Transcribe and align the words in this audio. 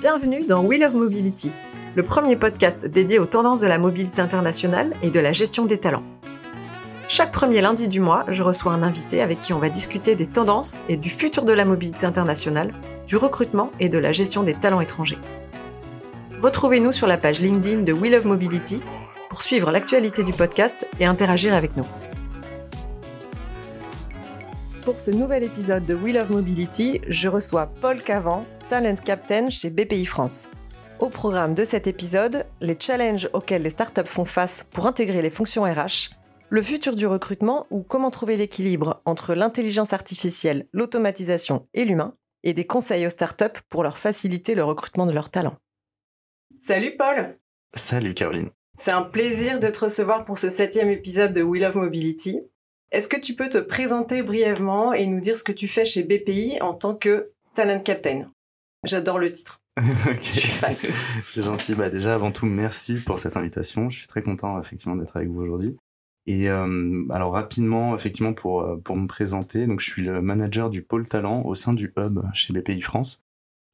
Bienvenue 0.00 0.44
dans 0.44 0.62
Wheel 0.62 0.84
of 0.84 0.92
Mobility, 0.92 1.52
le 1.94 2.02
premier 2.02 2.36
podcast 2.36 2.84
dédié 2.84 3.18
aux 3.18 3.24
tendances 3.24 3.60
de 3.60 3.66
la 3.66 3.78
mobilité 3.78 4.20
internationale 4.20 4.92
et 5.02 5.10
de 5.10 5.18
la 5.18 5.32
gestion 5.32 5.64
des 5.64 5.78
talents. 5.78 6.02
Chaque 7.08 7.32
premier 7.32 7.62
lundi 7.62 7.88
du 7.88 8.00
mois, 8.00 8.24
je 8.28 8.42
reçois 8.42 8.72
un 8.72 8.82
invité 8.82 9.22
avec 9.22 9.40
qui 9.40 9.54
on 9.54 9.58
va 9.58 9.70
discuter 9.70 10.16
des 10.16 10.26
tendances 10.26 10.82
et 10.88 10.98
du 10.98 11.08
futur 11.08 11.46
de 11.46 11.52
la 11.52 11.64
mobilité 11.64 12.04
internationale, 12.04 12.74
du 13.06 13.16
recrutement 13.16 13.70
et 13.80 13.88
de 13.88 13.98
la 13.98 14.12
gestion 14.12 14.42
des 14.42 14.54
talents 14.54 14.82
étrangers. 14.82 15.18
Retrouvez-nous 16.40 16.92
sur 16.92 17.06
la 17.06 17.16
page 17.16 17.40
LinkedIn 17.40 17.82
de 17.82 17.92
Wheel 17.94 18.16
of 18.16 18.24
Mobility 18.26 18.82
pour 19.30 19.40
suivre 19.40 19.70
l'actualité 19.70 20.24
du 20.24 20.34
podcast 20.34 20.86
et 21.00 21.06
interagir 21.06 21.54
avec 21.54 21.74
nous. 21.74 21.86
Pour 24.86 25.00
ce 25.00 25.10
nouvel 25.10 25.42
épisode 25.42 25.84
de 25.84 25.96
Wheel 25.96 26.16
of 26.16 26.30
Mobility, 26.30 27.00
je 27.08 27.26
reçois 27.26 27.66
Paul 27.66 28.00
Cavan, 28.00 28.46
Talent 28.68 28.94
Captain 28.94 29.50
chez 29.50 29.68
BPI 29.68 30.06
France. 30.06 30.48
Au 31.00 31.08
programme 31.08 31.54
de 31.54 31.64
cet 31.64 31.88
épisode, 31.88 32.46
les 32.60 32.76
challenges 32.78 33.28
auxquels 33.32 33.62
les 33.62 33.70
startups 33.70 34.06
font 34.06 34.24
face 34.24 34.64
pour 34.70 34.86
intégrer 34.86 35.22
les 35.22 35.30
fonctions 35.30 35.64
RH, 35.64 36.10
le 36.50 36.62
futur 36.62 36.94
du 36.94 37.04
recrutement 37.08 37.66
ou 37.70 37.82
comment 37.82 38.10
trouver 38.10 38.36
l'équilibre 38.36 39.00
entre 39.06 39.34
l'intelligence 39.34 39.92
artificielle, 39.92 40.68
l'automatisation 40.72 41.66
et 41.74 41.84
l'humain, 41.84 42.14
et 42.44 42.54
des 42.54 42.64
conseils 42.64 43.08
aux 43.08 43.10
startups 43.10 43.60
pour 43.68 43.82
leur 43.82 43.98
faciliter 43.98 44.54
le 44.54 44.62
recrutement 44.62 45.06
de 45.06 45.12
leurs 45.12 45.30
talents. 45.30 45.56
Salut 46.60 46.96
Paul 46.96 47.36
Salut 47.74 48.14
Caroline 48.14 48.50
C'est 48.78 48.92
un 48.92 49.02
plaisir 49.02 49.58
de 49.58 49.68
te 49.68 49.80
recevoir 49.80 50.24
pour 50.24 50.38
ce 50.38 50.48
septième 50.48 50.90
épisode 50.90 51.32
de 51.32 51.42
Wheel 51.42 51.64
of 51.64 51.74
Mobility. 51.74 52.40
Est-ce 52.92 53.08
que 53.08 53.18
tu 53.18 53.34
peux 53.34 53.48
te 53.48 53.58
présenter 53.58 54.22
brièvement 54.22 54.92
et 54.92 55.06
nous 55.06 55.20
dire 55.20 55.36
ce 55.36 55.44
que 55.44 55.52
tu 55.52 55.66
fais 55.66 55.84
chez 55.84 56.04
BPI 56.04 56.58
en 56.60 56.72
tant 56.72 56.94
que 56.94 57.32
Talent 57.54 57.80
Captain? 57.80 58.30
J'adore 58.84 59.18
le 59.18 59.32
titre. 59.32 59.60
c'est 60.20 61.42
gentil. 61.42 61.74
Bah 61.74 61.90
déjà, 61.90 62.14
avant 62.14 62.30
tout, 62.30 62.46
merci 62.46 63.02
pour 63.04 63.18
cette 63.18 63.36
invitation. 63.36 63.88
Je 63.88 63.98
suis 63.98 64.06
très 64.06 64.22
content 64.22 64.60
effectivement 64.60 64.96
d'être 64.96 65.16
avec 65.16 65.28
vous 65.28 65.40
aujourd'hui. 65.40 65.76
Et 66.26 66.48
euh, 66.50 67.04
alors 67.10 67.32
rapidement, 67.32 67.94
effectivement, 67.94 68.32
pour 68.32 68.62
euh, 68.62 68.76
pour 68.76 68.96
me 68.96 69.06
présenter, 69.06 69.66
donc 69.66 69.80
je 69.80 69.86
suis 69.86 70.02
le 70.02 70.20
manager 70.22 70.70
du 70.70 70.82
pôle 70.82 71.08
talent 71.08 71.42
au 71.44 71.54
sein 71.54 71.72
du 71.72 71.92
hub 71.96 72.20
chez 72.34 72.52
BPI 72.52 72.80
France. 72.80 73.22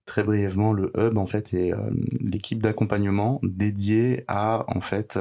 Très 0.04 0.22
brièvement, 0.22 0.72
le 0.72 0.90
hub 0.96 1.16
en 1.16 1.26
fait 1.26 1.54
est 1.54 1.72
euh, 1.72 1.90
l'équipe 2.20 2.60
d'accompagnement 2.60 3.40
dédiée 3.42 4.24
à 4.26 4.64
en 4.68 4.80
fait 4.80 5.18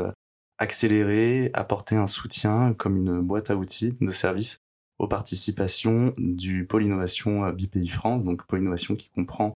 accélérer, 0.61 1.49
apporter 1.55 1.95
un 1.95 2.05
soutien 2.05 2.73
comme 2.75 2.95
une 2.95 3.19
boîte 3.19 3.49
à 3.49 3.55
outils 3.55 3.97
de 3.99 4.11
service 4.11 4.57
aux 4.99 5.07
participations 5.07 6.13
du 6.19 6.67
pôle 6.67 6.83
innovation 6.83 7.45
euh, 7.45 7.51
BPI 7.51 7.87
France, 7.87 8.23
donc 8.23 8.45
pôle 8.45 8.59
innovation 8.59 8.95
qui 8.95 9.09
comprend 9.09 9.55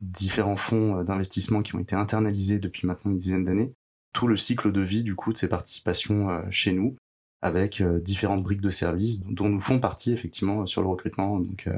différents 0.00 0.56
fonds 0.56 0.98
euh, 0.98 1.04
d'investissement 1.04 1.60
qui 1.60 1.74
ont 1.74 1.78
été 1.78 1.94
internalisés 1.94 2.58
depuis 2.58 2.86
maintenant 2.86 3.10
une 3.10 3.18
dizaine 3.18 3.44
d'années, 3.44 3.74
tout 4.14 4.26
le 4.26 4.36
cycle 4.36 4.72
de 4.72 4.80
vie 4.80 5.02
du 5.02 5.14
coup 5.14 5.34
de 5.34 5.36
ces 5.36 5.48
participations 5.48 6.30
euh, 6.30 6.40
chez 6.48 6.72
nous, 6.72 6.96
avec 7.42 7.82
différentes 8.02 8.42
briques 8.42 8.62
de 8.62 8.70
services 8.70 9.22
dont 9.24 9.50
nous 9.50 9.60
font 9.60 9.78
partie 9.78 10.10
effectivement 10.10 10.64
sur 10.64 10.80
le 10.80 10.88
recrutement, 10.88 11.38
donc 11.38 11.68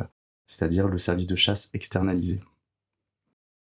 c'est-à-dire 0.47 0.87
le 0.87 0.99
service 0.99 1.27
de 1.27 1.35
chasse 1.35 1.69
externalisé. 1.75 2.41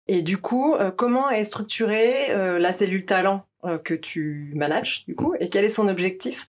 Et 0.08 0.22
du 0.22 0.38
coup, 0.38 0.74
comment 0.96 1.30
est 1.30 1.44
structurée 1.44 2.58
la 2.58 2.72
cellule 2.72 3.06
talent 3.06 3.46
euh, 3.64 3.76
que 3.76 3.92
tu 3.92 4.52
manages, 4.54 5.04
du 5.06 5.14
coup, 5.14 5.34
et 5.38 5.50
quel 5.50 5.66
est 5.66 5.70
son 5.70 5.88
objectif? 5.88 6.48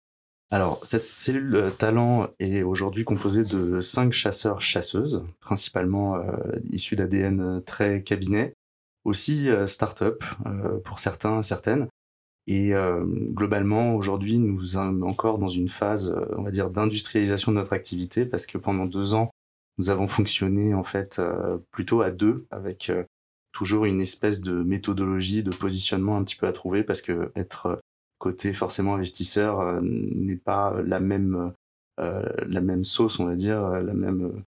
Alors, 0.49 0.83
cette 0.83 1.03
cellule 1.03 1.55
euh, 1.55 1.69
talent 1.69 2.29
est 2.39 2.63
aujourd'hui 2.63 3.03
composée 3.03 3.43
de 3.43 3.79
cinq 3.79 4.11
chasseurs-chasseuses, 4.11 5.23
principalement 5.39 6.15
euh, 6.15 6.31
issus 6.71 6.95
d'ADN 6.95 7.61
très 7.63 8.01
cabinet, 8.01 8.55
aussi 9.03 9.49
start-up 9.67 10.23
pour 10.83 10.97
certains, 10.97 11.43
certaines. 11.43 11.87
Et 12.47 12.73
globalement, 13.33 13.93
aujourd'hui, 13.93 14.39
nous 14.39 14.65
sommes 14.65 15.03
encore 15.03 15.37
dans 15.37 15.47
une 15.47 15.69
phase, 15.69 16.15
on 16.35 16.41
va 16.41 16.49
dire, 16.49 16.71
d'industrialisation 16.71 17.51
de 17.51 17.57
notre 17.57 17.73
activité, 17.73 18.25
parce 18.25 18.47
que 18.47 18.57
pendant 18.57 18.85
deux 18.85 19.13
ans, 19.13 19.29
nous 19.77 19.91
avons 19.91 20.07
fonctionné 20.07 20.73
en 20.73 20.83
fait 20.83 21.21
plutôt 21.69 22.01
à 22.01 22.09
deux, 22.09 22.47
avec 22.49 22.91
toujours 23.55 23.85
une 23.85 24.01
espèce 24.01 24.41
de 24.41 24.51
méthodologie, 24.63 25.41
de 25.41 25.55
positionnement 25.55 26.17
un 26.17 26.25
petit 26.25 26.35
peu 26.35 26.45
à 26.45 26.51
trouver 26.51 26.83
parce 26.83 27.01
que 27.01 27.31
être 27.37 27.67
euh, 27.67 27.75
côté 28.19 28.51
forcément 28.51 28.95
investisseur 28.95 29.61
euh, 29.61 29.79
n'est 29.81 30.35
pas 30.35 30.75
la 30.85 30.99
même 30.99 31.53
euh, 32.01 32.21
la 32.49 32.59
même 32.59 32.83
sauce, 32.83 33.17
on 33.19 33.25
va 33.25 33.35
dire, 33.35 33.61
la 33.69 33.93
même 33.93 34.43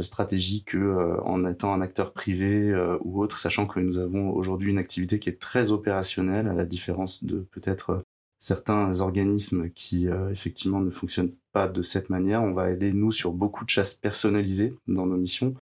stratégie 0.00 0.62
que 0.62 1.18
en 1.22 1.44
étant 1.44 1.72
un 1.72 1.80
acteur 1.80 2.12
privé 2.12 2.72
ou 3.00 3.20
autre, 3.20 3.38
sachant 3.38 3.66
que 3.66 3.80
nous 3.80 3.98
avons 3.98 4.30
aujourd'hui 4.30 4.70
une 4.70 4.78
activité 4.78 5.18
qui 5.18 5.28
est 5.28 5.40
très 5.40 5.72
opérationnelle, 5.72 6.46
à 6.46 6.54
la 6.54 6.64
différence 6.64 7.24
de 7.24 7.40
peut-être 7.50 8.04
certains 8.38 9.00
organismes 9.00 9.70
qui 9.70 10.06
effectivement 10.30 10.78
ne 10.78 10.90
fonctionnent 10.90 11.34
pas 11.52 11.66
de 11.66 11.82
cette 11.82 12.10
manière. 12.10 12.44
On 12.44 12.52
va 12.52 12.62
aller 12.62 12.92
nous 12.92 13.10
sur 13.10 13.32
beaucoup 13.32 13.64
de 13.64 13.70
chasses 13.70 13.94
personnalisées 13.94 14.72
dans 14.86 15.06
nos 15.06 15.16
missions 15.16 15.56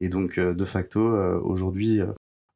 et 0.00 0.08
donc, 0.08 0.38
euh, 0.38 0.54
de 0.54 0.64
facto, 0.64 1.00
euh, 1.00 1.40
aujourd'hui, 1.40 2.00
euh, 2.00 2.12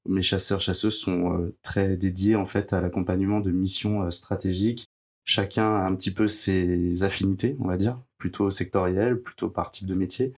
mes 0.08 0.22
chasseurs-chasseuses 0.22 0.98
sont 0.98 1.52
très 1.62 1.96
dédiés 1.96 2.34
en 2.34 2.44
fait 2.44 2.72
à 2.72 2.80
l'accompagnement 2.80 3.38
de 3.38 3.52
missions 3.52 4.10
stratégiques. 4.10 4.86
Chacun 5.24 5.76
a 5.76 5.86
un 5.86 5.94
petit 5.94 6.10
peu 6.10 6.26
ses 6.26 7.04
affinités, 7.04 7.56
on 7.60 7.68
va 7.68 7.76
dire, 7.76 8.00
plutôt 8.18 8.50
sectorielles, 8.50 9.20
plutôt 9.22 9.48
par 9.48 9.70
type 9.70 9.86
de 9.86 9.94
métier, 9.94 10.32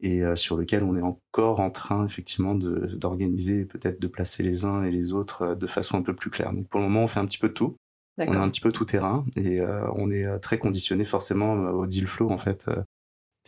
et 0.00 0.22
sur 0.36 0.56
lequel 0.56 0.84
on 0.84 0.96
est 0.96 1.02
encore 1.02 1.60
en 1.60 1.68
train 1.68 2.06
effectivement 2.06 2.54
d'organiser, 2.54 3.66
peut-être 3.66 4.00
de 4.00 4.06
placer 4.06 4.42
les 4.42 4.64
uns 4.64 4.84
et 4.84 4.90
les 4.90 5.12
autres 5.12 5.54
de 5.54 5.66
façon 5.66 5.98
un 5.98 6.02
peu 6.02 6.16
plus 6.16 6.30
claire. 6.30 6.54
Donc 6.54 6.66
pour 6.68 6.80
le 6.80 6.86
moment, 6.86 7.04
on 7.04 7.06
fait 7.06 7.20
un 7.20 7.26
petit 7.26 7.36
peu 7.36 7.48
de 7.48 7.54
tout. 7.54 7.76
On 8.16 8.32
est 8.32 8.36
un 8.36 8.48
petit 8.48 8.62
peu 8.62 8.72
tout 8.72 8.86
terrain 8.86 9.26
et 9.36 9.60
on 9.96 10.10
est 10.10 10.38
très 10.38 10.58
conditionné 10.58 11.04
forcément 11.04 11.52
au 11.72 11.86
deal 11.86 12.06
flow 12.06 12.30
en 12.30 12.38
fait 12.38 12.70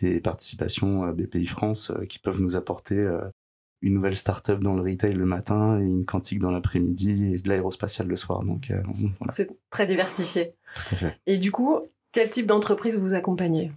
des 0.01 0.21
participations 0.21 1.05
à 1.05 1.13
BPI 1.13 1.47
France 1.47 1.91
euh, 1.91 2.05
qui 2.05 2.19
peuvent 2.19 2.41
nous 2.41 2.57
apporter 2.57 2.99
euh, 2.99 3.21
une 3.83 3.95
nouvelle 3.95 4.17
start-up 4.17 4.61
dans 4.61 4.75
le 4.75 4.83
retail 4.83 5.15
le 5.15 5.27
matin 5.27 5.79
et 5.81 5.85
une 5.85 6.05
quantique 6.05 6.39
dans 6.39 6.51
l'après-midi 6.51 7.35
et 7.35 7.39
de 7.39 7.49
l'aérospatial 7.49 8.07
le 8.07 8.17
soir. 8.17 8.45
Donc, 8.45 8.71
euh, 8.71 8.83
C'est 9.31 9.51
très 9.71 9.87
diversifié. 9.87 10.55
Tout 10.75 10.95
à 10.95 10.97
fait. 10.97 11.21
Et 11.27 11.37
du 11.37 11.51
coup, 11.51 11.81
quel 12.13 12.31
type 12.31 12.47
d'entreprise 12.47 12.97
vous 12.97 13.15
accompagnez? 13.15 13.73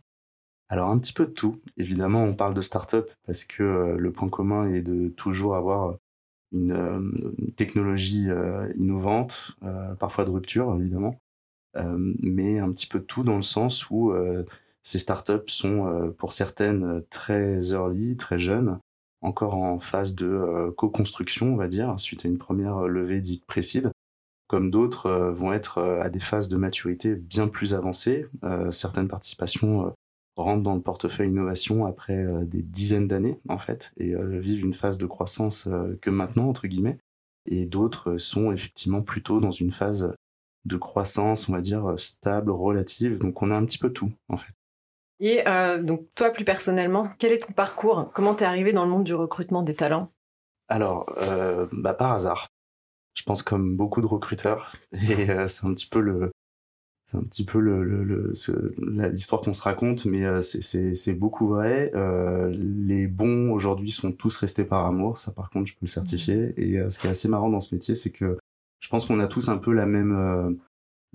Alors, 0.70 0.90
un 0.90 0.98
petit 0.98 1.14
peu 1.14 1.26
de 1.26 1.32
tout. 1.32 1.62
Évidemment, 1.78 2.24
on 2.24 2.34
parle 2.34 2.54
de 2.54 2.62
start-up 2.62 3.12
parce 3.26 3.46
que 3.46 3.96
le 3.98 4.12
point 4.12 4.30
commun 4.30 4.72
est 4.72 4.82
de 4.82 5.10
toujours 5.10 5.56
avoir 5.56 5.98
une, 6.52 7.14
technologie 7.56 8.30
innovante, 8.74 9.56
parfois 10.00 10.26
de 10.26 10.32
rupture, 10.32 10.76
évidemment, 10.80 11.20
mais 11.76 12.58
un 12.58 12.72
petit 12.72 12.88
peu 12.88 12.98
de 12.98 13.04
tout 13.04 13.22
dans 13.22 13.36
le 13.36 13.44
sens 13.44 13.92
où 13.92 14.12
ces 14.86 15.00
startups 15.00 15.48
sont 15.48 15.88
euh, 15.88 16.12
pour 16.12 16.32
certaines 16.32 16.84
euh, 16.84 17.08
très 17.10 17.72
early, 17.72 18.16
très 18.16 18.38
jeunes, 18.38 18.80
encore 19.22 19.56
en 19.56 19.80
phase 19.80 20.14
de 20.14 20.28
euh, 20.28 20.72
co-construction, 20.72 21.54
on 21.54 21.56
va 21.58 21.68
dire, 21.68 22.00
suite 22.00 22.24
à 22.24 22.28
une 22.28 22.38
première 22.38 22.82
levée 22.82 23.20
dite 23.20 23.46
précide, 23.46 23.92
comme 24.48 24.70
d'autres 24.70 25.10
vont 25.34 25.54
être 25.54 25.82
à 25.82 26.10
des 26.10 26.20
phases 26.20 26.50
de 26.50 26.56
maturité 26.56 27.16
bien 27.16 27.48
plus 27.48 27.74
avancées. 27.74 28.28
certaines 28.70 29.08
participations 29.08 29.92
rentrent 30.38 30.62
dans 30.62 30.76
le 30.76 30.84
portefeuille 30.84 31.30
innovation 31.30 31.88
après 31.88 32.24
des 32.44 32.62
dizaines 32.62 33.08
d'années, 33.08 33.40
en 33.50 33.58
fait, 33.58 33.92
et 33.98 34.14
vivent 34.16 34.64
une 34.64 34.76
phase 34.76 35.00
de 35.00 35.08
croissance 35.08 35.68
que 36.00 36.12
maintenant, 36.12 36.48
entre 36.48 36.68
guillemets. 36.68 37.00
Et 37.48 37.66
d'autres 37.66 38.18
sont 38.18 38.52
effectivement 38.52 39.02
plutôt 39.02 39.40
dans 39.40 39.50
une 39.50 39.72
phase 39.72 40.14
de 40.66 40.78
croissance, 40.78 41.50
on 41.50 41.54
va 41.54 41.62
dire, 41.62 41.96
stable, 41.98 42.52
relative. 42.52 43.18
Donc 43.18 43.42
on 43.42 43.50
a 43.50 43.56
un 43.56 43.66
petit 43.66 43.80
peu 43.80 43.92
tout, 43.92 44.12
en 44.30 44.38
fait. 44.38 44.54
Et 45.20 45.48
euh, 45.48 45.82
donc 45.82 46.08
toi, 46.16 46.30
plus 46.30 46.46
personnellement, 46.46 47.04
quel 47.20 47.32
est 47.32 47.46
ton 47.46 47.54
parcours? 47.54 48.12
Comment 48.14 48.36
t'es 48.36 48.46
arrivé 48.46 48.74
dans 48.74 48.84
le 48.84 48.92
monde 48.92 49.04
du 49.04 49.16
recrutement 49.16 49.64
des 49.64 49.76
talents? 49.76 50.12
Alors, 50.68 51.06
euh, 51.18 51.68
bah, 51.72 51.94
par 51.94 52.12
hasard. 52.12 52.48
Je 53.18 53.24
pense 53.24 53.44
comme 53.44 53.78
beaucoup 53.78 54.02
de 54.02 54.08
recruteurs, 54.08 54.76
et 54.92 55.30
euh, 55.30 55.48
c'est 55.48 55.66
un 55.66 55.74
petit 55.74 55.88
peu 55.88 56.02
le, 56.02 56.32
c'est 57.06 57.16
un 57.16 57.24
petit 57.24 57.46
peu 57.46 57.62
le, 57.62 57.82
le, 57.82 58.34
l'histoire 59.10 59.40
qu'on 59.40 59.54
se 59.54 59.62
raconte, 59.62 60.04
mais 60.04 60.42
c'est, 60.42 60.62
c'est, 60.62 60.96
c'est 60.96 61.14
beaucoup 61.14 61.48
vrai. 61.48 61.92
Euh, 61.96 62.54
les 62.58 63.08
bons 63.08 63.52
aujourd'hui 63.52 63.92
sont 63.92 64.12
tous 64.12 64.36
restés 64.36 64.66
par 64.66 64.86
amour, 64.86 65.18
ça 65.18 65.32
par 65.32 65.50
contre 65.50 65.68
je 65.68 65.76
peux 65.76 65.84
le 65.84 65.88
certifier. 65.88 66.54
Et 66.58 66.90
ce 66.90 67.00
qui 67.00 67.08
est 67.08 67.12
assez 67.12 67.30
marrant 67.30 67.50
dans 67.50 67.62
ce 67.62 67.74
métier, 67.74 67.96
c'est 67.96 68.10
que 68.10 68.38
je 68.82 68.90
pense 68.90 69.06
qu'on 69.06 69.22
a 69.22 69.28
tous 69.28 69.48
un 69.48 69.60
peu 69.60 69.72
la 69.72 69.86
même 69.86 70.60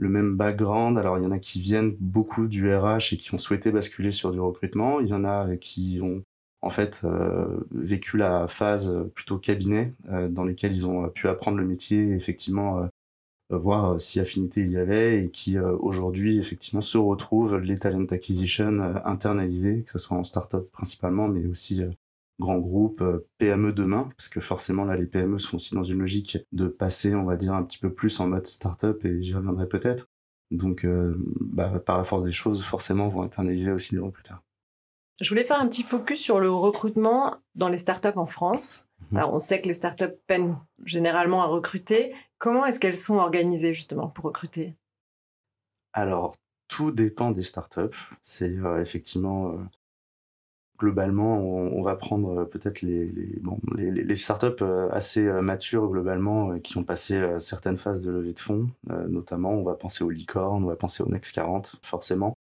le 0.01 0.09
même 0.09 0.37
background. 0.37 0.99
Alors 0.99 1.19
il 1.19 1.25
y 1.25 1.27
en 1.27 1.31
a 1.31 1.39
qui 1.39 1.61
viennent 1.61 1.95
beaucoup 2.01 2.49
du 2.49 2.75
RH 2.75 3.13
et 3.13 3.17
qui 3.17 3.35
ont 3.35 3.39
souhaité 3.39 3.71
basculer 3.71 4.11
sur 4.11 4.33
du 4.33 4.41
recrutement. 4.41 5.01
Il 5.01 5.09
y 5.09 5.15
en 5.15 5.25
a 5.25 5.57
qui 5.57 6.01
ont 6.03 6.23
en 6.63 6.71
fait 6.71 7.03
euh, 7.05 7.61
vécu 7.71 8.17
la 8.17 8.47
phase 8.47 9.09
plutôt 9.15 9.39
cabinet 9.39 9.95
euh, 10.11 10.29
dans 10.29 10.45
lesquelles 10.45 10.73
ils 10.73 10.87
ont 10.87 11.09
pu 11.09 11.29
apprendre 11.29 11.59
le 11.59 11.67
métier 11.67 12.13
effectivement 12.13 12.89
voir 13.51 14.01
si 14.01 14.21
affinité 14.21 14.61
il 14.61 14.71
y 14.71 14.79
avait 14.79 15.25
et 15.25 15.31
qui 15.31 15.59
aujourd'hui 15.59 16.39
effectivement 16.39 16.81
se 16.81 16.99
retrouvent 16.99 17.57
les 17.57 17.81
talent 17.81 18.07
acquisition 18.11 18.81
internalisés, 19.05 19.83
que 19.83 19.91
ce 19.91 19.99
soit 19.99 20.17
en 20.17 20.23
startup 20.23 20.71
principalement, 20.71 21.27
mais 21.27 21.45
aussi 21.47 21.83
grands 22.41 22.59
groupes, 22.59 23.05
PME 23.39 23.73
demain, 23.73 24.11
parce 24.17 24.29
que 24.29 24.41
forcément 24.41 24.85
là 24.85 24.97
les 24.97 25.07
PME 25.07 25.39
sont 25.39 25.57
aussi 25.57 25.75
dans 25.75 25.85
une 25.85 26.01
logique 26.01 26.39
de 26.51 26.67
passer, 26.67 27.15
on 27.15 27.25
va 27.25 27.37
dire, 27.37 27.55
un 27.55 27.63
petit 27.63 27.79
peu 27.79 27.93
plus 27.93 28.19
en 28.19 28.27
mode 28.27 28.47
startup 28.47 29.05
et 29.05 29.23
j'y 29.23 29.35
reviendrai 29.35 29.69
peut-être. 29.69 30.09
Donc, 30.51 30.85
bah, 31.41 31.79
par 31.79 31.99
la 31.99 32.05
force 32.05 32.25
des 32.25 32.33
choses, 32.33 32.65
forcément, 32.65 33.09
vont 33.09 33.23
internaliser 33.23 33.71
aussi 33.71 33.95
des 33.95 34.01
recruteurs. 34.01 34.43
Je 35.21 35.29
voulais 35.29 35.45
faire 35.45 35.61
un 35.61 35.69
petit 35.69 35.83
focus 35.83 36.19
sur 36.19 36.41
le 36.41 36.51
recrutement 36.51 37.37
dans 37.55 37.69
les 37.69 37.77
startups 37.77 38.09
en 38.17 38.27
France. 38.27 38.89
Mhm. 39.11 39.19
Alors, 39.19 39.35
on 39.35 39.39
sait 39.39 39.61
que 39.61 39.69
les 39.69 39.75
startups 39.75 40.17
peinent 40.27 40.59
généralement 40.85 41.43
à 41.43 41.47
recruter. 41.47 42.15
Comment 42.39 42.65
est-ce 42.65 42.81
qu'elles 42.81 42.97
sont 42.97 43.17
organisées 43.17 43.75
justement 43.75 44.09
pour 44.09 44.25
recruter? 44.25 44.77
Alors, 45.93 46.33
tout 46.69 46.91
dépend 46.91 47.33
des 47.33 47.43
startups. 47.43 47.99
C'est 48.23 48.57
euh, 48.57 48.81
effectivement 48.81 49.53
euh, 49.53 49.59
globalement, 50.81 51.39
on, 51.39 51.83
va 51.83 51.95
prendre 51.95 52.41
euh, 52.41 52.45
peut-être 52.45 52.83
les, 52.83 53.07
les, 53.07 53.39
bon, 53.41 53.61
les, 53.77 53.91
les, 53.91 54.17
startups 54.17 54.65
assez 54.91 55.31
matures 55.41 55.89
globalement 55.89 56.59
qui 56.59 56.77
ont 56.79 56.85
passé 56.85 57.23
certaines 57.39 57.77
phases 57.77 58.03
de 58.03 58.11
levée 58.11 58.33
de 58.33 58.41
fonds. 58.41 58.69
notamment, 59.09 59.53
on 59.53 59.63
va 59.63 59.77
penser 59.77 60.03
aux 60.03 60.11
licornes, 60.11 60.65
on 60.65 60.69
va 60.69 60.77
penser 60.77 61.03
aux 61.03 61.09
Next 61.09 61.35
40, 61.35 61.77
forcément 61.83 62.35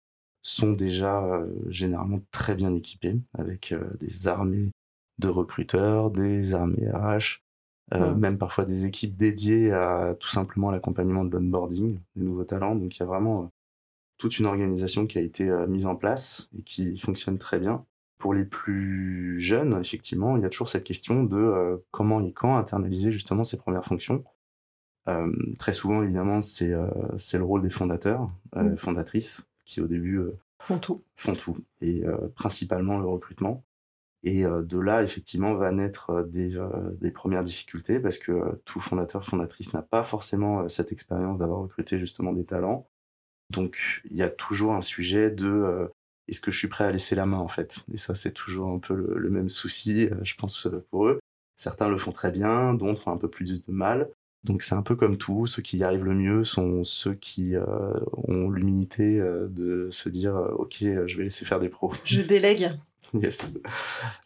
sont 0.46 0.72
déjà 0.72 1.24
euh, 1.24 1.52
généralement 1.68 2.20
très 2.30 2.54
bien 2.54 2.72
équipés 2.72 3.16
avec 3.36 3.72
euh, 3.72 3.82
des 3.98 4.28
armées 4.28 4.70
de 5.18 5.26
recruteurs, 5.26 6.12
des 6.12 6.54
armées 6.54 6.88
RH, 6.88 7.42
euh, 7.94 8.14
même 8.14 8.38
parfois 8.38 8.64
des 8.64 8.84
équipes 8.84 9.16
dédiées 9.16 9.72
à 9.72 10.14
tout 10.20 10.28
simplement 10.28 10.70
l'accompagnement 10.70 11.24
de 11.24 11.30
l'onboarding 11.30 11.98
des 12.14 12.24
nouveaux 12.24 12.44
talents. 12.44 12.76
Donc 12.76 12.96
il 12.96 13.00
y 13.00 13.02
a 13.02 13.06
vraiment 13.06 13.50
toute 14.18 14.38
une 14.38 14.46
organisation 14.46 15.06
qui 15.06 15.18
a 15.18 15.22
été 15.22 15.50
mise 15.66 15.86
en 15.86 15.96
place 15.96 16.48
et 16.56 16.62
qui 16.62 16.96
fonctionne 16.96 17.38
très 17.38 17.58
bien. 17.58 17.84
Pour 18.18 18.32
les 18.32 18.44
plus 18.44 19.38
jeunes, 19.38 19.78
effectivement, 19.80 20.36
il 20.36 20.42
y 20.42 20.46
a 20.46 20.48
toujours 20.48 20.68
cette 20.68 20.84
question 20.84 21.24
de 21.24 21.84
comment 21.90 22.20
et 22.22 22.32
quand 22.32 22.56
internaliser 22.56 23.12
justement 23.12 23.44
ces 23.44 23.58
premières 23.58 23.84
fonctions. 23.84 24.24
très 25.58 25.72
souvent, 25.72 26.02
évidemment, 26.02 26.40
c'est 26.40 26.72
c'est 27.16 27.36
le 27.38 27.44
rôle 27.44 27.60
des 27.60 27.70
fondateurs, 27.70 28.30
mmh. 28.54 28.76
fondatrices, 28.76 29.48
qui 29.66 29.82
au 29.82 29.86
début 29.86 30.18
euh, 30.18 30.38
font 30.58 30.78
tout. 30.78 31.02
Font 31.14 31.34
tout, 31.34 31.58
et 31.82 32.06
euh, 32.06 32.28
principalement 32.34 32.98
le 32.98 33.06
recrutement. 33.06 33.64
Et 34.22 34.46
euh, 34.46 34.62
de 34.62 34.78
là, 34.78 35.02
effectivement, 35.02 35.54
va 35.54 35.70
naître 35.72 36.24
des, 36.24 36.58
des 37.00 37.10
premières 37.10 37.42
difficultés 37.42 38.00
parce 38.00 38.16
que 38.16 38.62
tout 38.64 38.80
fondateur, 38.80 39.22
fondatrice 39.22 39.74
n'a 39.74 39.82
pas 39.82 40.02
forcément 40.02 40.66
cette 40.70 40.92
expérience 40.92 41.36
d'avoir 41.38 41.60
recruté 41.60 41.98
justement 41.98 42.32
des 42.32 42.46
talents. 42.46 42.88
Donc, 43.50 44.02
il 44.10 44.16
y 44.16 44.22
a 44.22 44.30
toujours 44.30 44.72
un 44.72 44.80
sujet 44.80 45.30
de 45.30 45.90
est-ce 46.28 46.40
que 46.40 46.50
je 46.50 46.58
suis 46.58 46.68
prêt 46.68 46.84
à 46.84 46.90
laisser 46.90 47.14
la 47.14 47.26
main 47.26 47.38
en 47.38 47.48
fait? 47.48 47.78
Et 47.92 47.96
ça, 47.96 48.14
c'est 48.14 48.32
toujours 48.32 48.70
un 48.70 48.78
peu 48.78 48.94
le, 48.94 49.30
même 49.30 49.48
souci, 49.48 50.08
je 50.22 50.34
pense, 50.34 50.68
pour 50.90 51.06
eux. 51.06 51.20
Certains 51.54 51.88
le 51.88 51.96
font 51.96 52.12
très 52.12 52.30
bien, 52.30 52.74
d'autres 52.74 53.08
ont 53.08 53.12
un 53.12 53.16
peu 53.16 53.30
plus 53.30 53.62
de 53.62 53.72
mal. 53.72 54.10
Donc 54.46 54.62
c'est 54.62 54.76
un 54.76 54.82
peu 54.82 54.94
comme 54.94 55.18
tout, 55.18 55.46
ceux 55.46 55.60
qui 55.60 55.78
y 55.78 55.84
arrivent 55.84 56.04
le 56.04 56.14
mieux 56.14 56.44
sont 56.44 56.84
ceux 56.84 57.14
qui 57.14 57.56
euh, 57.56 57.64
ont 58.28 58.48
l'humilité 58.48 59.18
euh, 59.18 59.48
de 59.48 59.88
se 59.90 60.08
dire 60.08 60.36
euh, 60.36 60.52
ok 60.52 60.76
je 60.80 61.16
vais 61.16 61.24
laisser 61.24 61.44
faire 61.44 61.58
des 61.58 61.68
pros. 61.68 61.92
Je 62.04 62.20
délègue. 62.20 62.70
yes. 63.14 63.52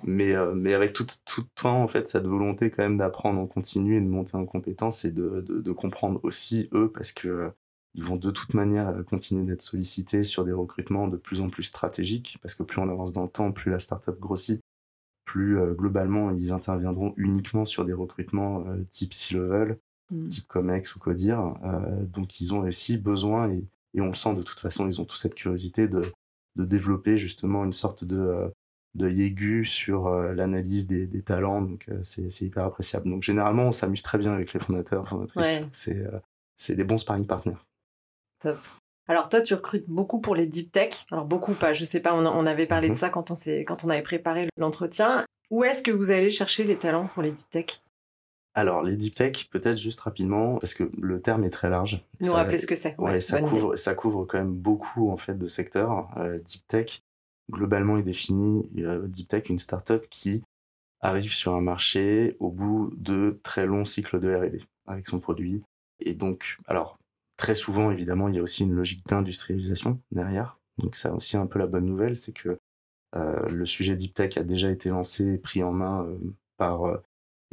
Mais 0.05 0.35
mais 0.55 0.75
avec 0.75 0.93
toute 0.93 1.23
tout 1.25 1.45
temps 1.55 1.83
en 1.83 1.89
fait 1.89 2.07
cette 2.07 2.27
volonté 2.27 2.69
quand 2.69 2.83
même 2.83 2.99
d'apprendre 2.99 3.41
en 3.41 3.47
continu 3.47 3.97
et 3.97 4.01
de 4.01 4.07
monter 4.07 4.37
en 4.37 4.45
compétence 4.45 5.07
et 5.07 5.11
de, 5.11 5.43
de, 5.47 5.61
de 5.61 5.73
comprendre 5.73 6.21
aussi 6.23 6.69
eux 6.75 6.91
parce 6.93 7.13
que 7.13 7.51
ils 7.95 8.05
vont 8.05 8.17
de 8.17 8.31
toute 8.31 8.55
manière 8.55 9.05
continuer 9.09 9.45
d'être 9.45 9.63
sollicités 9.63 10.25
sur 10.25 10.45
des 10.45 10.53
recrutements 10.53 11.09
de 11.09 11.17
plus 11.17 11.41
en 11.41 11.51
plus 11.51 11.65
stratégiques 11.65 12.39
parce 12.43 12.55
que 12.55 12.63
plus 12.63 12.81
on 12.81 12.89
avance 12.89 13.13
dans 13.13 13.25
le 13.25 13.29
temps, 13.29 13.53
plus 13.53 13.71
la 13.71 13.79
startup 13.79 14.19
grossit, 14.19 14.61
plus 15.25 15.59
globalement 15.75 16.31
ils 16.31 16.53
interviendront 16.53 17.15
uniquement 17.17 17.65
sur 17.65 17.85
des 17.85 17.93
recrutements 17.93 18.65
type 18.91 19.13
C-level 19.13 19.79
Mm. 20.11 20.29
type 20.29 20.47
Comex 20.49 20.95
ou 20.97 20.99
Codir. 20.99 21.55
Euh, 21.65 22.05
donc 22.05 22.41
ils 22.41 22.53
ont 22.55 22.61
aussi 22.61 22.99
besoin, 22.99 23.51
et, 23.51 23.65
et, 23.95 24.01
on 24.01 24.09
le 24.09 24.15
sent 24.15 24.35
de 24.35 24.43
toute 24.43 24.61
façon, 24.61 24.87
ils 24.87 25.01
ont 25.01 25.05
toute 25.05 25.19
cette 25.19 25.35
curiosité 25.35 25.89
de, 25.89 26.03
de 26.57 26.65
développer 26.65 27.17
justement 27.17 27.65
une 27.65 27.73
sorte 27.73 28.05
de, 28.05 28.19
euh, 28.19 28.49
de 28.95 29.09
aigu 29.09 29.65
sur 29.65 30.09
euh, 30.09 30.35
l'analyse 30.35 30.87
des, 30.87 31.07
des, 31.07 31.23
talents. 31.23 31.63
Donc 31.63 31.89
c'est 32.03 32.43
hyper 32.43 32.65
appréciable. 32.65 33.09
Donc 33.09 33.23
généralement, 33.23 33.65
on 33.65 33.73
s'amuse 33.73 34.03
très 34.03 34.19
bien 34.19 34.33
avec 34.33 34.53
les 34.53 34.61
fondateurs, 34.61 35.09
fondatrices. 35.09 35.61
C'est 35.71 36.05
c'est 36.57 36.75
des 36.75 36.85
bons 36.85 36.99
sparring 36.99 37.27
partners. 37.27 37.57
Top. 38.41 38.59
Alors 39.09 39.29
toi, 39.29 39.41
tu 39.43 39.55
recrutes 39.55 39.89
beaucoup 39.89 40.21
pour 40.21 40.35
les 40.35 40.47
deep 40.47 40.71
tech. 40.73 41.07
Alors 41.11 41.25
beaucoup 41.25 41.55
pas, 41.55 41.73
je 41.73 41.85
sais 41.85 42.01
pas, 42.01 42.15
on, 42.15 42.25
on 42.27 42.47
avait 42.47 42.67
parlé 42.67 42.89
de 42.89 42.95
mm-hmm. 42.95 42.99
ça 42.99 43.11
quand 43.11 43.31
on, 43.31 43.35
quand 43.67 43.85
on 43.85 43.91
avait 43.91 44.03
préparé 44.03 44.49
l'entretien. 44.57 45.25
Où 45.51 45.65
est-ce 45.65 45.83
que 45.83 45.91
vous 45.91 46.11
allez 46.13 46.31
chercher 46.31 46.65
les 46.65 46.77
talents 46.77 47.09
pour 47.13 47.23
les 47.23 47.33
deep 47.33 47.51
tech? 47.51 47.67
Alors, 48.55 48.83
les 48.83 48.97
deep 48.97 49.15
tech, 49.15 49.49
peut-être 49.51 49.77
juste 49.77 50.01
rapidement, 50.01 50.59
parce 50.59 50.75
que 50.75 50.91
le 51.01 51.21
terme 51.21 51.45
est 51.45 51.51
très 51.51 51.71
large. 51.71 52.05
Nous 52.21 52.33
rappeler 52.33 52.59
ce 52.59 52.67
que 52.67 52.75
c'est. 52.75 52.99
Ouais, 52.99 53.21
ça, 53.21 53.41
couvre, 53.41 53.77
ça 53.77 53.95
couvre 53.95 54.25
quand 54.25 54.39
même 54.39 54.55
beaucoup 54.55 55.11
en 55.11 55.17
fait 55.17 55.35
de 55.35 55.47
secteurs. 55.47 56.09
Euh, 56.17 56.39
deep 56.39 56.67
tech, 56.67 57.03
globalement, 57.51 57.97
il 57.97 58.05
définit 58.05 58.69
euh, 58.79 59.07
deep 59.07 59.29
tech 59.29 59.49
une 59.49 59.59
startup 59.59 60.09
qui 60.09 60.43
arrive 61.01 61.33
sur 61.33 61.55
un 61.55 61.61
marché 61.61 62.37
au 62.41 62.51
bout 62.51 62.93
de 62.97 63.41
très 63.43 63.67
longs 63.67 63.85
cycles 63.85 64.21
de 64.21 64.35
R&D 64.35 64.61
avec 64.87 65.07
son 65.07 65.21
produit. 65.21 65.63
Et 66.01 66.15
donc, 66.15 66.57
alors 66.67 66.97
très 67.41 67.55
souvent, 67.55 67.91
évidemment, 67.91 68.29
il 68.29 68.37
y 68.37 68.39
a 68.39 68.43
aussi 68.43 68.65
une 68.65 68.75
logique 68.75 69.05
d'industrialisation 69.07 70.01
derrière. 70.13 70.59
Donc, 70.79 70.95
ça 70.95 71.13
aussi 71.13 71.37
un 71.37 71.47
peu 71.47 71.59
la 71.59 71.67
bonne 71.67 71.87
nouvelle, 71.87 72.17
c'est 72.17 72.33
que 72.33 72.59
euh, 73.17 73.49
le 73.49 73.67
sujet 73.67 73.97
deep 73.97 74.15
tech 74.15 74.37
a 74.37 74.45
déjà 74.45 74.71
été 74.71 74.91
lancé, 74.91 75.39
pris 75.39 75.63
en 75.63 75.73
main 75.73 76.07
par 76.57 77.01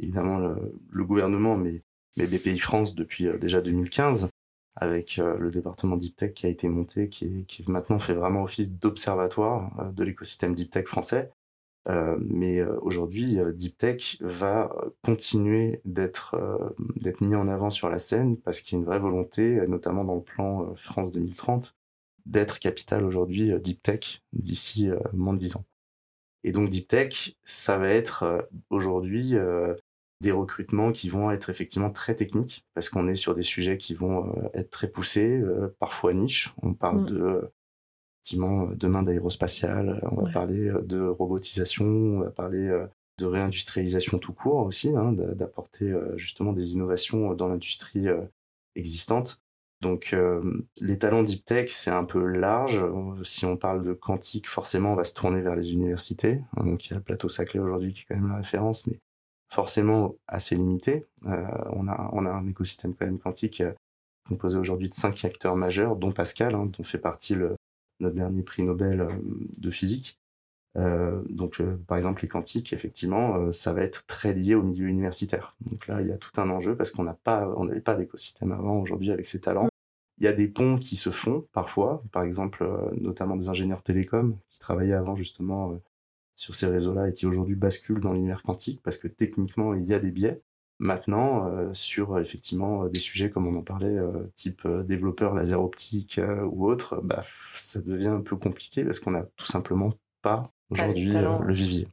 évidemment 0.00 0.38
le, 0.38 1.04
gouvernement, 1.04 1.56
mais, 1.56 1.82
mais 2.16 2.26
BPI 2.26 2.58
France 2.58 2.94
depuis 2.94 3.26
euh, 3.26 3.38
déjà 3.38 3.60
2015, 3.60 4.28
avec 4.76 5.18
euh, 5.18 5.36
le 5.38 5.50
département 5.50 5.96
Deep 5.96 6.16
Tech 6.16 6.32
qui 6.32 6.46
a 6.46 6.48
été 6.48 6.68
monté, 6.68 7.08
qui, 7.08 7.46
maintenant 7.66 7.98
fait 7.98 8.14
vraiment 8.14 8.42
office 8.42 8.72
d'observatoire 8.72 9.70
euh, 9.80 9.90
de 9.90 10.04
l'écosystème 10.04 10.54
Deep 10.54 10.70
Tech 10.70 10.86
français. 10.86 11.32
Mais 11.86 12.62
aujourd'hui, 12.82 13.38
Deep 13.54 13.78
Tech 13.78 14.18
va 14.20 14.70
continuer 15.02 15.80
d'être 15.86 16.36
d'être 16.96 17.22
mis 17.22 17.34
en 17.34 17.48
avant 17.48 17.70
sur 17.70 17.88
la 17.88 17.98
scène 17.98 18.36
parce 18.36 18.60
qu'il 18.60 18.74
y 18.74 18.76
a 18.76 18.80
une 18.80 18.84
vraie 18.84 18.98
volonté, 18.98 19.62
notamment 19.68 20.04
dans 20.04 20.16
le 20.16 20.22
plan 20.22 20.74
France 20.74 21.12
2030, 21.12 21.74
d'être 22.26 22.58
capital 22.58 23.04
aujourd'hui 23.04 23.58
Deep 23.60 23.82
Tech 23.82 24.22
d'ici 24.34 24.90
moins 25.14 25.32
de 25.32 25.38
10 25.38 25.56
ans. 25.56 25.64
Et 26.44 26.52
donc 26.52 26.68
Deep 26.68 26.88
Tech, 26.88 27.36
ça 27.42 27.78
va 27.78 27.88
être 27.88 28.48
aujourd'hui 28.68 29.34
des 30.20 30.32
recrutements 30.32 30.92
qui 30.92 31.08
vont 31.08 31.30
être 31.30 31.50
effectivement 31.50 31.90
très 31.90 32.14
techniques 32.14 32.66
parce 32.74 32.88
qu'on 32.88 33.08
est 33.08 33.14
sur 33.14 33.34
des 33.34 33.42
sujets 33.42 33.76
qui 33.76 33.94
vont 33.94 34.28
euh, 34.28 34.48
être 34.54 34.70
très 34.70 34.88
poussés, 34.88 35.38
euh, 35.38 35.74
parfois 35.78 36.12
niche. 36.12 36.52
On 36.62 36.74
parle 36.74 37.02
mm. 37.02 37.06
de 37.06 37.52
effectivement 38.22 38.68
demain 38.74 39.02
d'aérospatial, 39.02 40.00
on 40.10 40.22
va 40.22 40.30
parler 40.30 40.68
euh, 40.68 40.82
de 40.82 41.00
robotisation, 41.00 41.84
on 41.84 42.20
va 42.20 42.30
parler 42.30 42.68
de 43.18 43.26
réindustrialisation 43.26 44.18
tout 44.18 44.32
court 44.32 44.66
aussi, 44.66 44.94
hein, 44.94 45.12
d'apporter 45.12 45.92
justement 46.14 46.52
des 46.52 46.74
innovations 46.74 47.34
dans 47.34 47.48
l'industrie 47.48 48.06
existante. 48.76 49.42
Donc 49.80 50.14
les 50.80 50.98
talents 50.98 51.24
deep 51.24 51.44
tech, 51.44 51.68
c'est 51.68 51.90
un 51.90 52.04
peu 52.04 52.24
large. 52.24 52.84
Si 53.24 53.44
on 53.44 53.56
parle 53.56 53.82
de 53.82 53.92
quantique, 53.92 54.46
forcément, 54.46 54.92
on 54.92 54.94
va 54.94 55.02
se 55.02 55.14
tourner 55.14 55.40
vers 55.40 55.56
les 55.56 55.72
universités. 55.72 56.40
Donc 56.58 56.86
il 56.86 56.90
y 56.90 56.92
a 56.94 56.98
le 56.98 57.02
plateau 57.02 57.28
Saclay 57.28 57.58
aujourd'hui 57.58 57.90
qui 57.90 58.02
est 58.02 58.04
quand 58.08 58.14
même 58.14 58.28
la 58.28 58.36
référence, 58.36 58.86
mais 58.86 59.00
forcément 59.48 60.14
assez 60.26 60.56
limité. 60.56 61.06
Euh, 61.26 61.46
on, 61.72 61.88
a, 61.88 62.10
on 62.12 62.26
a 62.26 62.30
un 62.30 62.46
écosystème 62.46 62.94
quand 62.94 63.06
même 63.06 63.18
quantique 63.18 63.60
euh, 63.60 63.72
composé 64.28 64.58
aujourd'hui 64.58 64.88
de 64.88 64.94
cinq 64.94 65.24
acteurs 65.24 65.56
majeurs, 65.56 65.96
dont 65.96 66.12
Pascal, 66.12 66.54
hein, 66.54 66.66
dont 66.66 66.84
fait 66.84 66.98
partie 66.98 67.34
le, 67.34 67.56
notre 68.00 68.14
dernier 68.14 68.42
prix 68.42 68.62
Nobel 68.62 69.00
euh, 69.00 69.12
de 69.58 69.70
physique. 69.70 70.18
Euh, 70.76 71.22
donc, 71.28 71.62
par 71.86 71.96
exemple, 71.96 72.22
les 72.22 72.28
quantiques, 72.28 72.72
effectivement, 72.72 73.50
ça 73.52 73.72
va 73.72 73.82
être 73.82 74.06
très 74.06 74.32
lié 74.32 74.54
au 74.54 74.62
milieu 74.62 74.86
universitaire. 74.86 75.56
Donc 75.62 75.88
là, 75.88 76.00
il 76.02 76.08
y 76.08 76.12
a 76.12 76.16
tout 76.16 76.40
un 76.40 76.48
enjeu 76.50 76.76
parce 76.76 76.90
qu'on 76.90 77.02
n'a 77.02 77.14
pas, 77.14 77.52
n'avait 77.64 77.80
pas 77.80 77.96
d'écosystème 77.96 78.52
avant 78.52 78.78
aujourd'hui 78.78 79.10
avec 79.10 79.26
ces 79.26 79.40
talents. 79.40 79.68
Il 80.18 80.24
y 80.24 80.28
a 80.28 80.32
des 80.32 80.48
ponts 80.48 80.78
qui 80.78 80.96
se 80.96 81.10
font 81.10 81.46
parfois, 81.52 82.02
par 82.12 82.22
exemple, 82.22 82.68
notamment 83.00 83.36
des 83.36 83.48
ingénieurs 83.48 83.82
télécoms 83.82 84.36
qui 84.48 84.58
travaillaient 84.58 84.92
avant 84.92 85.16
justement 85.16 85.80
sur 86.38 86.54
ces 86.54 86.68
réseaux-là 86.68 87.08
et 87.08 87.12
qui 87.12 87.26
aujourd'hui 87.26 87.56
basculent 87.56 88.00
dans 88.00 88.12
l'univers 88.12 88.44
quantique 88.44 88.80
parce 88.82 88.96
que 88.96 89.08
techniquement 89.08 89.74
il 89.74 89.84
y 89.84 89.92
a 89.92 89.98
des 89.98 90.12
biais. 90.12 90.40
Maintenant, 90.80 91.48
euh, 91.48 91.74
sur 91.74 92.20
effectivement 92.20 92.84
des 92.86 93.00
sujets 93.00 93.30
comme 93.30 93.48
on 93.48 93.58
en 93.58 93.62
parlait, 93.62 93.98
euh, 93.98 94.30
type 94.34 94.62
euh, 94.64 94.84
développeur 94.84 95.34
laser 95.34 95.60
optique 95.60 96.20
ou 96.52 96.70
autre, 96.70 97.00
bah, 97.02 97.22
ça 97.54 97.80
devient 97.80 98.08
un 98.08 98.20
peu 98.20 98.36
compliqué 98.36 98.84
parce 98.84 99.00
qu'on 99.00 99.10
n'a 99.10 99.24
tout 99.36 99.46
simplement 99.46 99.92
pas 100.22 100.44
aujourd'hui 100.70 101.10
le 101.10 101.52
vivier. 101.52 101.88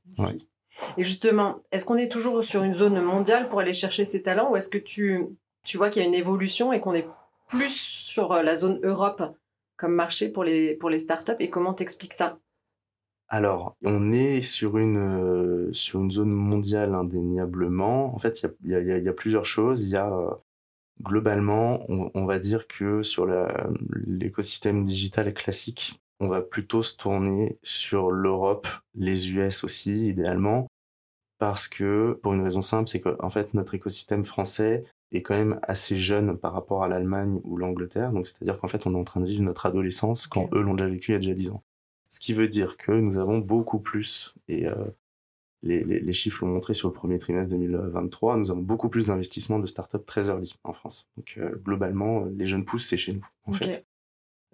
Et 0.98 1.04
justement, 1.04 1.60
est-ce 1.72 1.86
qu'on 1.86 1.98
est 1.98 2.12
toujours 2.12 2.44
sur 2.44 2.62
une 2.62 2.74
zone 2.74 3.02
mondiale 3.02 3.50
pour 3.50 3.60
aller 3.60 3.74
chercher 3.74 4.06
ces 4.06 4.22
talents 4.22 4.52
ou 4.52 4.56
est-ce 4.56 4.70
que 4.70 4.78
tu, 4.78 5.26
tu 5.64 5.78
vois 5.78 5.90
qu'il 5.90 6.04
y 6.04 6.06
a 6.06 6.08
une 6.08 6.14
évolution 6.16 6.72
et 6.72 6.80
qu'on 6.80 6.94
est 6.94 7.08
plus 7.48 7.76
sur 7.76 8.34
la 8.34 8.56
zone 8.56 8.80
Europe 8.84 9.24
comme 9.78 9.94
marché 9.94 10.30
pour 10.30 10.44
les, 10.44 10.76
pour 10.76 10.90
les 10.90 11.00
startups 11.00 11.36
et 11.40 11.50
comment 11.50 11.74
t'expliques 11.74 12.14
ça? 12.14 12.38
Alors, 13.28 13.76
on 13.84 14.12
est 14.12 14.42
sur 14.42 14.78
une, 14.78 15.74
sur 15.74 16.00
une 16.02 16.12
zone 16.12 16.32
mondiale 16.32 16.94
indéniablement. 16.94 18.14
En 18.14 18.20
fait, 18.20 18.44
il 18.64 18.70
y 18.70 18.76
a, 18.76 18.82
y, 18.82 18.92
a, 18.92 18.98
y 19.00 19.10
a, 19.10 19.14
plusieurs 19.14 19.46
choses. 19.46 19.84
Il 19.84 19.90
y 19.90 19.98
a 19.98 20.40
globalement, 21.02 21.84
on, 21.90 22.12
on, 22.14 22.26
va 22.26 22.40
dire 22.40 22.68
que 22.68 23.02
sur 23.04 23.28
l'écosystème 24.06 24.84
digital 24.84 25.34
classique, 25.34 26.00
on 26.20 26.28
va 26.28 26.42
plutôt 26.42 26.84
se 26.84 26.96
tourner 26.98 27.58
sur 27.64 28.12
l'Europe, 28.12 28.68
les 28.94 29.34
US 29.34 29.64
aussi, 29.64 30.08
idéalement, 30.10 30.68
parce 31.40 31.68
que, 31.68 32.20
pour 32.24 32.34
une 32.34 32.44
raison 32.44 32.62
simple, 32.62 32.88
c'est 32.88 33.02
qu'en 33.02 33.30
fait, 33.30 33.54
notre 33.54 33.76
écosystème 33.76 34.24
français 34.24 34.84
est 35.12 35.22
quand 35.22 35.36
même 35.36 35.60
assez 35.64 35.96
jeune 35.96 36.38
par 36.38 36.54
rapport 36.54 36.84
à 36.84 36.88
l'Allemagne 36.88 37.42
ou 37.44 37.58
l'Angleterre. 37.58 38.12
Donc, 38.12 38.28
c'est-à-dire 38.28 38.58
qu'en 38.58 38.68
fait, 38.68 38.86
on 38.88 38.94
est 38.94 39.00
en 39.00 39.04
train 39.04 39.22
de 39.22 39.26
vivre 39.26 39.44
notre 39.44 39.66
adolescence 39.66 40.28
quand 40.28 40.50
eux 40.54 40.62
l'ont 40.62 40.76
déjà 40.76 40.90
vécu 40.90 41.12
il 41.12 41.14
y 41.14 41.18
a 41.18 41.20
déjà 41.20 41.34
10 41.34 41.50
ans. 41.52 41.64
Ce 42.10 42.20
qui 42.20 42.34
veut 42.34 42.48
dire 42.48 42.78
que 42.78 42.92
nous 42.92 43.18
avons 43.18 43.40
beaucoup 43.40 43.80
plus, 43.80 44.36
et 44.48 44.68
euh, 44.68 44.86
les, 45.64 45.84
les, 45.84 46.00
les, 46.00 46.14
chiffres 46.14 46.46
l'ont 46.46 46.54
montré 46.54 46.74
sur 46.74 46.88
le 46.88 46.94
premier 46.94 47.18
trimestre 47.18 47.52
2023, 47.52 48.38
nous 48.38 48.52
avons 48.52 48.62
beaucoup 48.62 48.90
plus 48.90 49.08
d'investissements 49.08 49.60
de 49.60 49.66
startups 49.66 50.04
très 50.06 50.28
early 50.28 50.54
en 50.64 50.74
France. 50.74 51.10
Donc, 51.18 51.36
euh, 51.38 51.56
globalement, 51.64 52.26
les 52.26 52.46
jeunes 52.46 52.66
pousses, 52.66 52.88
c'est 52.88 52.98
chez 52.98 53.14
nous, 53.14 53.26
en 53.46 53.54
okay. 53.54 53.72
fait. 53.72 53.86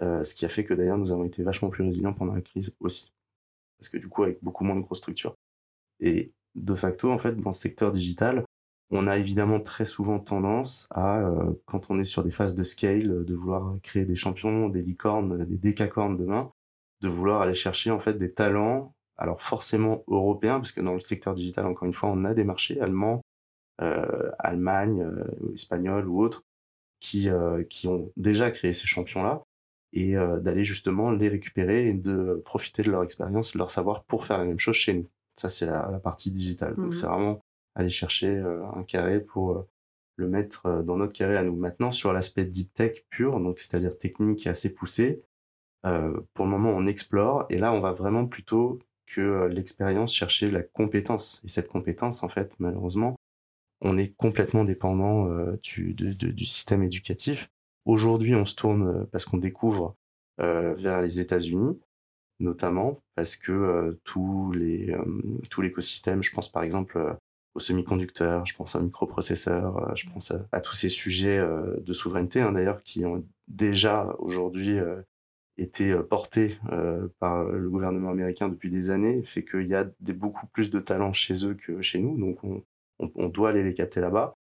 Euh, 0.02 0.24
ce 0.24 0.34
qui 0.34 0.46
a 0.46 0.50
fait 0.50 0.64
que 0.64 0.74
d'ailleurs 0.74 0.98
nous 0.98 1.12
avons 1.12 1.26
été 1.26 1.44
vachement 1.44 1.70
plus 1.70 1.84
résilients 1.84 2.14
pendant 2.14 2.34
la 2.34 2.42
crise 2.42 2.76
aussi. 2.80 3.12
Parce 3.78 3.90
que 3.90 3.98
du 3.98 4.08
coup, 4.08 4.24
avec 4.24 4.44
beaucoup 4.44 4.64
moins 4.64 4.76
de 4.76 4.82
grosses 4.82 5.00
structures. 5.00 5.36
Et 6.00 6.32
de 6.56 6.76
facto, 6.76 7.12
en 7.12 7.18
fait, 7.18 7.36
dans 7.36 7.52
ce 7.52 7.62
secteur 7.62 7.92
digital, 7.92 8.44
on 8.90 9.08
a 9.08 9.18
évidemment 9.18 9.60
très 9.60 9.86
souvent 9.86 10.20
tendance 10.20 10.88
à, 10.92 11.20
euh, 11.20 11.54
quand 11.66 11.92
on 11.92 12.00
est 12.00 12.04
sur 12.04 12.24
des 12.24 12.32
phases 12.32 12.56
de 12.56 12.64
scale, 12.64 13.24
de 13.24 13.36
vouloir 13.36 13.80
créer 13.82 14.06
des 14.06 14.16
champions, 14.16 14.70
des 14.70 14.82
licornes, 14.82 15.46
des 15.46 15.58
décacornes 15.58 16.18
demain, 16.18 16.52
de 17.02 17.08
vouloir 17.10 17.42
aller 17.42 17.54
chercher 17.54 17.92
en 17.92 18.00
fait 18.00 18.14
des 18.14 18.34
talents, 18.34 18.94
alors 19.18 19.42
forcément 19.42 20.04
européens, 20.08 20.60
parce 20.60 20.72
que 20.72 20.82
dans 20.82 20.94
le 20.94 21.00
secteur 21.00 21.34
digital, 21.34 21.66
encore 21.66 21.86
une 21.86 21.94
fois, 21.94 22.10
on 22.10 22.24
a 22.26 22.34
des 22.34 22.44
marchés 22.44 22.80
allemands, 22.80 23.22
euh, 23.82 24.32
Allemagne, 24.40 25.02
euh, 25.02 25.54
espagnols 25.54 26.08
ou 26.08 26.22
autres, 26.22 26.44
qui, 27.00 27.30
euh, 27.30 27.64
qui 27.64 27.88
ont 27.88 28.12
déjà 28.16 28.52
créé 28.52 28.74
ces 28.74 28.88
champions-là, 28.88 29.44
et 29.94 30.14
d'aller 30.14 30.64
justement 30.64 31.12
les 31.12 31.28
récupérer 31.28 31.90
et 31.90 31.94
de 31.94 32.42
profiter 32.46 32.82
de 32.82 32.90
leur 32.90 33.04
expérience 33.04 33.52
de 33.52 33.58
leur 33.58 33.70
savoir 33.70 34.06
pour 34.06 34.24
faire 34.24 34.38
la 34.38 34.46
même 34.46 34.58
chose 34.58 34.78
chez 34.78 34.94
nous. 34.94 35.10
Ça, 35.34 35.50
c'est 35.50 35.66
la, 35.66 35.90
la, 35.92 36.00
partie 36.00 36.32
digitale. 36.32 36.76
Donc, 36.76 36.88
mmh. 36.88 36.92
c'est 36.94 37.08
vraiment 37.08 37.42
aller 37.76 37.90
chercher 37.90 38.42
un 38.74 38.84
carré 38.84 39.20
pour 39.20 39.68
le 40.16 40.30
mettre 40.30 40.82
dans 40.84 40.96
notre 40.96 41.12
carré 41.12 41.36
à 41.36 41.44
nous. 41.44 41.58
Maintenant, 41.58 41.92
sur 41.92 42.14
l'aspect 42.14 42.46
deep 42.46 42.74
tech 42.74 43.04
pur, 43.10 43.42
donc 43.42 43.60
c'est-à-dire 43.60 43.98
technique 43.98 44.48
assez 44.48 44.74
poussé, 44.74 45.26
pour 45.84 46.46
le 46.46 46.52
moment, 46.52 46.70
on 46.70 46.86
explore 46.86 47.46
et 47.50 47.58
là, 47.58 47.74
on 47.74 47.80
va 47.80 47.92
vraiment 47.92 48.28
plutôt 48.28 48.80
que 49.08 49.48
l'expérience 49.48 50.14
chercher 50.14 50.50
la 50.52 50.62
compétence. 50.62 51.42
Et 51.44 51.48
cette 51.48 51.68
compétence, 51.68 52.24
en 52.24 52.30
fait, 52.30 52.56
malheureusement, 52.60 53.16
on 53.82 53.98
est 53.98 54.16
complètement 54.16 54.64
dépendant 54.64 55.28
du, 55.64 55.94
de, 55.94 56.14
du 56.14 56.46
système 56.46 56.84
éducatif 56.84 57.50
Aujourd'hui, 57.86 58.36
on 58.36 58.46
se 58.46 58.56
tourne 58.56 58.88
euh, 58.88 59.04
parce 59.12 59.26
qu'on 59.26 59.38
découvre 59.38 59.96
euh, 60.40 60.74
vers 60.76 61.02
les 61.02 61.20
États-Unis, 61.20 61.80
notamment 62.40 63.02
parce 63.16 63.36
que 63.36 63.52
euh, 63.52 64.00
tous 64.04 64.52
les 64.52 64.92
euh, 64.92 65.04
tout 65.50 65.62
l'écosystème, 65.62 66.22
je 66.22 66.32
pense 66.32 66.52
par 66.52 66.64
exemple 66.64 66.98
euh, 66.98 67.14
aux 67.56 67.60
semi-conducteurs, 67.60 68.46
je 68.46 68.56
pense 68.56 68.76
aux 68.76 68.82
microprocesseurs, 68.82 69.96
je 69.96 70.10
pense 70.10 70.32
à, 70.32 70.48
à, 70.52 70.62
tous 70.62 70.76
ces 70.76 70.90
sujets 70.90 71.38
de 71.82 71.94
souveraineté 71.94 72.40
hein, 72.40 72.54
d'ailleurs 72.54 72.80
qui 72.82 73.04
ont 73.04 73.26
déjà 73.50 74.16
aujourd'hui 74.20 74.80
été 75.58 75.96
portés 76.10 76.58
par 77.20 77.44
le 77.44 77.70
gouvernement 77.70 78.10
américain 78.10 78.50
depuis 78.50 78.70
des 78.70 78.90
années, 78.90 79.22
fait 79.24 79.44
qu'il 79.44 79.68
y 79.68 79.76
a 79.76 79.86
des, 80.00 80.14
beaucoup 80.14 80.48
plus 80.48 80.70
de 80.70 80.80
talents 80.80 81.14
chez 81.14 81.46
eux 81.46 81.54
que 81.56 81.82
chez 81.82 82.00
nous, 82.00 82.18
donc 82.18 82.44
on, 82.44 82.64
on, 83.00 83.12
on 83.16 83.28
doit 83.30 83.50
aller 83.50 83.64
les 83.64 83.74
capter 83.74 84.02
là-bas. 84.02 84.36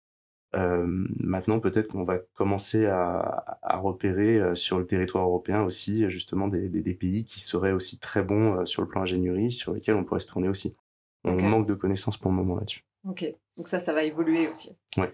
Euh, 0.55 0.85
maintenant, 1.23 1.59
peut-être 1.59 1.89
qu'on 1.89 2.03
va 2.03 2.17
commencer 2.33 2.87
à, 2.87 3.59
à, 3.61 3.77
repérer 3.77 4.39
euh, 4.39 4.55
sur 4.55 4.79
le 4.79 4.85
territoire 4.85 5.25
européen 5.25 5.61
aussi 5.61 6.09
justement 6.09 6.47
des, 6.47 6.69
des, 6.69 6.81
des, 6.81 6.95
pays 6.95 7.23
qui 7.23 7.39
seraient 7.39 7.71
aussi 7.71 7.99
très 7.99 8.23
bons 8.23 8.55
euh, 8.61 8.65
sur 8.65 8.81
le 8.81 8.87
plan 8.87 9.01
ingénierie, 9.01 9.51
sur 9.51 9.73
lesquels 9.73 9.95
on 9.95 10.03
pourrait 10.03 10.19
se 10.19 10.27
tourner 10.27 10.49
aussi. 10.49 10.75
On 11.23 11.35
okay. 11.35 11.45
manque 11.45 11.67
de 11.67 11.75
connaissances 11.75 12.17
pour 12.17 12.31
le 12.31 12.37
moment 12.37 12.55
là-dessus. 12.55 12.83
Ok, 13.07 13.31
donc 13.57 13.67
ça, 13.67 13.79
ça 13.79 13.93
va 13.93 14.03
évoluer 14.03 14.47
aussi. 14.47 14.75
Ouais. 14.97 15.13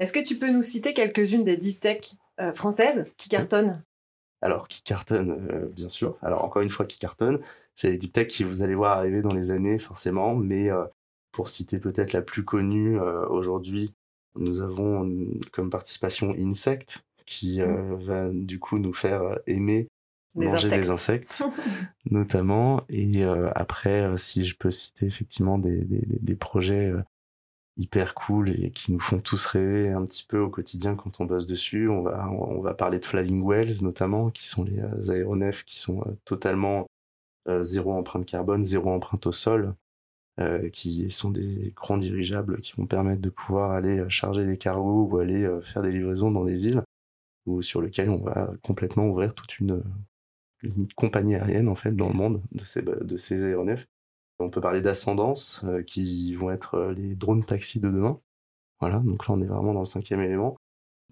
Est-ce 0.00 0.12
que 0.12 0.22
tu 0.22 0.38
peux 0.38 0.50
nous 0.50 0.62
citer 0.62 0.92
quelques-unes 0.92 1.44
des 1.44 1.56
deep 1.56 1.78
tech 1.78 2.16
euh, 2.40 2.52
françaises 2.52 3.10
qui 3.16 3.30
cartonnent? 3.30 3.82
Alors, 4.44 4.68
qui 4.68 4.82
cartonnent, 4.82 5.48
euh, 5.50 5.66
bien 5.66 5.88
sûr. 5.88 6.16
Alors, 6.22 6.44
encore 6.44 6.62
une 6.62 6.70
fois, 6.70 6.86
qui 6.86 6.98
cartonnent. 6.98 7.40
C'est 7.74 7.90
les 7.90 7.98
deep 7.98 8.12
tech 8.12 8.28
qui 8.28 8.44
vous 8.44 8.62
allez 8.62 8.74
voir 8.74 8.96
arriver 8.98 9.22
dans 9.22 9.32
les 9.32 9.50
années, 9.50 9.78
forcément. 9.78 10.36
Mais 10.36 10.70
euh, 10.70 10.84
pour 11.32 11.48
citer 11.48 11.80
peut-être 11.80 12.12
la 12.12 12.22
plus 12.22 12.44
connue 12.44 13.00
aujourd'hui, 13.00 13.92
nous 14.36 14.60
avons 14.60 15.10
comme 15.52 15.70
participation 15.70 16.34
Insect, 16.38 17.04
qui 17.26 17.60
euh, 17.60 17.66
mmh. 17.66 18.02
va 18.02 18.28
du 18.32 18.58
coup 18.58 18.78
nous 18.78 18.92
faire 18.92 19.22
euh, 19.22 19.36
aimer 19.46 19.88
manger 20.34 20.66
insectes. 20.66 20.82
des 20.82 20.90
insectes, 20.90 21.42
notamment. 22.10 22.82
Et 22.88 23.24
euh, 23.24 23.48
après, 23.54 24.02
euh, 24.02 24.16
si 24.16 24.44
je 24.44 24.56
peux 24.56 24.70
citer 24.70 25.06
effectivement 25.06 25.58
des, 25.58 25.84
des, 25.84 26.02
des 26.06 26.36
projets 26.36 26.90
euh, 26.90 27.02
hyper 27.76 28.14
cool 28.14 28.50
et 28.50 28.70
qui 28.70 28.92
nous 28.92 29.00
font 29.00 29.20
tous 29.20 29.44
rêver 29.46 29.90
un 29.90 30.04
petit 30.04 30.24
peu 30.24 30.38
au 30.38 30.48
quotidien 30.48 30.94
quand 30.94 31.20
on 31.20 31.24
bosse 31.24 31.46
dessus, 31.46 31.88
on 31.88 32.02
va, 32.02 32.30
on 32.30 32.60
va 32.60 32.74
parler 32.74 32.98
de 32.98 33.04
Flying 33.04 33.44
Wells 33.44 33.82
notamment, 33.82 34.30
qui 34.30 34.46
sont 34.46 34.64
les 34.64 34.78
euh, 34.78 35.10
aéronefs 35.10 35.64
qui 35.64 35.78
sont 35.78 36.04
totalement 36.24 36.86
zéro 37.60 37.92
empreinte 37.92 38.24
carbone, 38.24 38.64
zéro 38.64 38.90
empreinte 38.90 39.26
au 39.26 39.32
sol, 39.32 39.74
euh, 40.40 40.68
qui 40.68 41.12
sont 41.12 41.30
des 41.30 41.72
grands 41.76 41.96
dirigeables 41.96 42.60
qui 42.60 42.72
vont 42.72 42.86
permettre 42.86 43.22
de 43.22 43.30
pouvoir 43.30 43.70
aller 43.70 44.00
euh, 44.00 44.08
charger 44.08 44.44
des 44.44 44.58
cargos 44.58 45.08
ou 45.08 45.18
aller 45.18 45.44
euh, 45.44 45.60
faire 45.60 45.80
des 45.80 45.92
livraisons 45.92 46.32
dans 46.32 46.44
des 46.44 46.66
îles, 46.66 46.82
ou 47.46 47.62
sur 47.62 47.80
lesquelles 47.80 48.10
on 48.10 48.16
va 48.18 48.50
complètement 48.60 49.06
ouvrir 49.06 49.32
toute 49.32 49.60
une, 49.60 49.80
une 50.64 50.88
compagnie 50.96 51.36
aérienne 51.36 51.68
en 51.68 51.76
fait 51.76 51.94
dans 51.94 52.08
le 52.08 52.14
monde 52.14 52.42
de 52.50 52.64
ces, 52.64 52.82
de 52.82 53.16
ces 53.16 53.44
aéronefs. 53.44 53.86
On 54.38 54.50
peut 54.50 54.60
parler 54.60 54.80
d'ascendance, 54.80 55.64
euh, 55.64 55.82
qui 55.82 56.34
vont 56.34 56.50
être 56.50 56.92
les 56.96 57.16
drones 57.16 57.44
taxis 57.44 57.80
de 57.80 57.88
demain. 57.88 58.20
Voilà, 58.80 58.98
donc 58.98 59.26
là 59.28 59.34
on 59.34 59.40
est 59.40 59.46
vraiment 59.46 59.74
dans 59.74 59.80
le 59.80 59.86
cinquième 59.86 60.20
élément. 60.20 60.56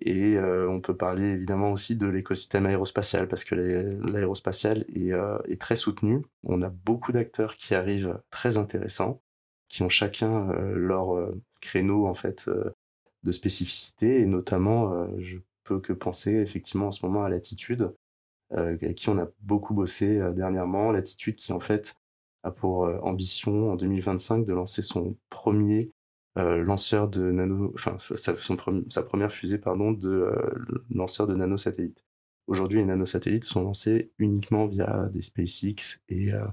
Et 0.05 0.37
euh, 0.37 0.69
on 0.69 0.81
peut 0.81 0.97
parler 0.97 1.25
évidemment 1.25 1.71
aussi 1.71 1.97
de 1.97 2.07
l'écosystème 2.07 2.67
aérospatial 2.67 3.29
parce 3.29 3.45
que 3.45 3.55
l'aérospatial 3.55 4.85
est, 4.95 5.13
euh, 5.13 5.39
très 5.61 5.77
soutenu. 5.77 6.23
On 6.45 6.63
a 6.63 6.71
beaucoup 6.71 7.13
d'acteurs 7.13 7.57
qui 7.57 7.75
arrivent 7.75 8.21
très 8.31 8.57
intéressants, 8.57 9.21
qui 9.69 9.83
ont 9.83 9.89
chacun 9.89 10.51
euh, 10.51 10.75
leur 10.75 11.15
euh, 11.15 11.41
créneau 11.61 12.07
en 12.07 12.15
fait 12.15 12.49
euh, 12.49 12.75
de 13.23 13.33
spécificité 13.33 14.21
et 14.21 14.27
notamment 14.27 14.93
euh, 14.93 15.07
je 15.19 15.39
peux 15.65 15.81
que 15.81 15.93
penser 15.93 16.33
effectivement 16.33 16.89
en 16.89 16.93
ce 16.93 17.07
moment 17.07 17.25
à 17.25 17.29
Latitude 17.29 17.95
avec 18.55 18.97
qui 18.97 19.09
on 19.09 19.19
a 19.19 19.29
beaucoup 19.41 19.73
bossé 19.73 20.21
dernièrement. 20.35 20.93
Latitude 20.93 21.37
qui 21.37 21.55
en 21.55 21.61
fait 21.61 21.95
a 22.43 22.51
pour 22.51 22.85
ambition 23.05 23.73
en 23.73 23.77
2025 23.77 24.45
de 24.45 24.53
lancer 24.53 24.83
son 24.83 25.17
premier 25.31 25.93
euh, 26.39 26.63
lanceur 26.63 27.09
de 27.09 27.31
nano, 27.31 27.73
enfin 27.75 27.97
sa, 27.99 29.03
première 29.03 29.31
fusée 29.31 29.59
pardon 29.59 29.93
de 29.93 30.09
euh, 30.09 30.67
lanceur 30.91 31.27
de 31.27 31.35
nanosatellites. 31.35 32.05
Aujourd'hui, 32.47 32.79
les 32.79 32.87
nanosatellites 32.87 33.45
sont 33.45 33.63
lancés 33.63 34.13
uniquement 34.19 34.67
via 34.67 35.11
des 35.13 35.21
SpaceX 35.23 36.01
et, 36.09 36.33
euh, 36.33 36.47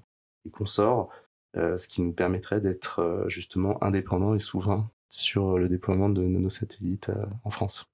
et 0.45 0.49
consorts, 0.49 1.09
euh, 1.55 1.77
ce 1.77 1.87
qui 1.87 2.01
nous 2.01 2.11
permettrait 2.11 2.59
d'être 2.59 2.99
euh, 2.99 3.29
justement 3.29 3.81
indépendants 3.83 4.35
et 4.35 4.39
souverains 4.39 4.91
sur 5.07 5.57
le 5.57 5.69
déploiement 5.69 6.09
de 6.09 6.23
nanosatellites 6.23 7.09
euh, 7.09 7.25
en 7.43 7.49
France. 7.49 7.89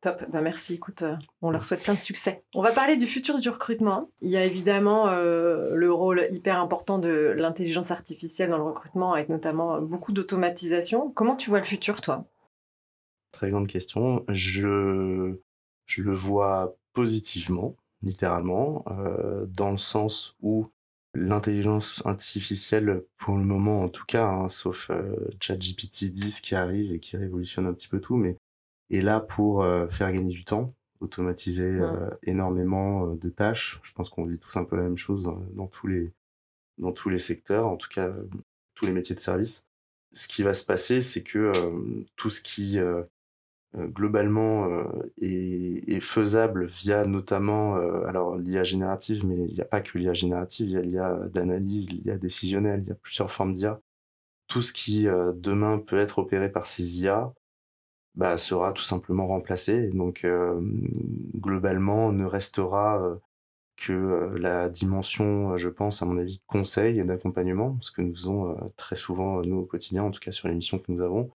Top, 0.00 0.24
ben 0.30 0.42
merci. 0.42 0.74
Écoute, 0.74 1.02
euh, 1.02 1.16
on 1.42 1.50
leur 1.50 1.64
souhaite 1.64 1.82
plein 1.82 1.94
de 1.94 1.98
succès. 1.98 2.44
On 2.54 2.62
va 2.62 2.70
parler 2.70 2.96
du 2.96 3.06
futur 3.06 3.40
du 3.40 3.48
recrutement. 3.48 4.10
Il 4.20 4.30
y 4.30 4.36
a 4.36 4.44
évidemment 4.44 5.08
euh, 5.08 5.74
le 5.74 5.92
rôle 5.92 6.26
hyper 6.30 6.60
important 6.60 6.98
de 6.98 7.34
l'intelligence 7.36 7.90
artificielle 7.90 8.50
dans 8.50 8.58
le 8.58 8.64
recrutement, 8.64 9.12
avec 9.12 9.28
notamment 9.28 9.80
beaucoup 9.80 10.12
d'automatisation. 10.12 11.10
Comment 11.10 11.34
tu 11.34 11.50
vois 11.50 11.58
le 11.58 11.64
futur, 11.64 12.00
toi? 12.00 12.26
Très 13.32 13.50
grande 13.50 13.66
question. 13.66 14.24
Je, 14.28 15.34
je 15.86 16.02
le 16.02 16.14
vois 16.14 16.76
positivement, 16.92 17.76
littéralement, 18.02 18.84
euh, 18.90 19.46
dans 19.46 19.70
le 19.70 19.78
sens 19.78 20.36
où 20.40 20.68
l'intelligence 21.14 22.02
artificielle, 22.04 23.02
pour 23.16 23.36
le 23.36 23.44
moment 23.44 23.82
en 23.82 23.88
tout 23.88 24.04
cas, 24.06 24.26
hein, 24.26 24.48
sauf 24.48 24.90
euh, 24.90 25.14
ChatGPT 25.40 26.04
10 26.04 26.40
qui 26.40 26.54
arrive 26.54 26.92
et 26.92 27.00
qui 27.00 27.16
révolutionne 27.16 27.66
un 27.66 27.72
petit 27.72 27.88
peu 27.88 28.00
tout, 28.00 28.16
mais 28.16 28.36
est 28.90 29.00
là 29.00 29.20
pour 29.20 29.62
euh, 29.62 29.86
faire 29.86 30.12
gagner 30.12 30.30
du 30.32 30.44
temps, 30.44 30.74
automatiser 31.00 31.80
ouais. 31.80 31.86
euh, 31.86 32.10
énormément 32.24 33.06
euh, 33.06 33.16
de 33.16 33.28
tâches. 33.28 33.78
Je 33.82 33.92
pense 33.92 34.08
qu'on 34.08 34.24
vit 34.24 34.38
tous 34.38 34.56
un 34.56 34.64
peu 34.64 34.76
la 34.76 34.82
même 34.82 34.96
chose 34.96 35.24
dans, 35.24 35.40
dans, 35.54 35.66
tous 35.66 35.86
les 35.86 36.12
dans 36.78 36.92
tous 36.92 37.08
les 37.08 37.18
secteurs, 37.18 37.66
en 37.66 37.76
tout 37.76 37.88
cas 37.88 38.06
euh, 38.06 38.28
tous 38.74 38.86
les 38.86 38.92
métiers 38.92 39.14
de 39.14 39.20
service. 39.20 39.64
Ce 40.12 40.28
qui 40.28 40.42
va 40.42 40.54
se 40.54 40.64
passer, 40.64 41.00
c'est 41.00 41.22
que 41.22 41.52
euh, 41.54 42.04
tout 42.16 42.30
ce 42.30 42.40
qui 42.40 42.78
globalement 43.76 44.66
est, 45.20 46.00
faisable 46.00 46.64
via 46.66 47.04
notamment 47.04 47.74
alors 48.06 48.38
l'IA 48.38 48.64
générative, 48.64 49.26
mais 49.26 49.36
il 49.36 49.52
n'y 49.52 49.60
a 49.60 49.66
pas 49.66 49.82
que 49.82 49.98
l'IA 49.98 50.14
générative, 50.14 50.68
il 50.68 50.72
y 50.72 50.76
a 50.78 50.80
l'IA 50.80 51.28
d'analyse, 51.34 51.90
l'IA 51.90 52.16
décisionnelle, 52.16 52.80
il 52.82 52.88
y 52.88 52.92
a 52.92 52.94
plusieurs 52.94 53.30
formes 53.30 53.52
d'IA. 53.52 53.78
Tout 54.46 54.62
ce 54.62 54.72
qui 54.72 55.04
demain 55.04 55.78
peut 55.78 55.98
être 55.98 56.18
opéré 56.18 56.50
par 56.50 56.66
ces 56.66 57.02
IA 57.02 57.34
bah, 58.14 58.36
sera 58.36 58.72
tout 58.72 58.82
simplement 58.82 59.26
remplacé. 59.26 59.88
Donc 59.88 60.26
globalement 61.34 62.12
ne 62.12 62.24
restera 62.24 63.18
que 63.78 63.92
euh, 63.92 64.38
la 64.38 64.68
dimension, 64.68 65.52
euh, 65.52 65.56
je 65.56 65.68
pense, 65.68 66.02
à 66.02 66.06
mon 66.06 66.18
avis, 66.18 66.42
conseil 66.46 66.98
et 66.98 67.04
d'accompagnement, 67.04 67.78
ce 67.80 67.92
que 67.92 68.02
nous 68.02 68.14
faisons 68.14 68.50
euh, 68.50 68.54
très 68.76 68.96
souvent, 68.96 69.40
nous, 69.42 69.58
au 69.58 69.64
quotidien, 69.64 70.02
en 70.02 70.10
tout 70.10 70.20
cas 70.20 70.32
sur 70.32 70.48
les 70.48 70.54
missions 70.54 70.78
que 70.78 70.92
nous 70.92 71.00
avons. 71.02 71.30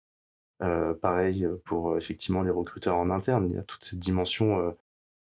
pareil 1.01 1.47
pour 1.65 1.97
effectivement 1.97 2.41
les 2.43 2.51
recruteurs 2.51 2.97
en 2.97 3.09
interne, 3.09 3.47
il 3.49 3.55
y 3.55 3.59
a 3.59 3.63
toute 3.63 3.83
cette 3.83 3.99
dimension 3.99 4.75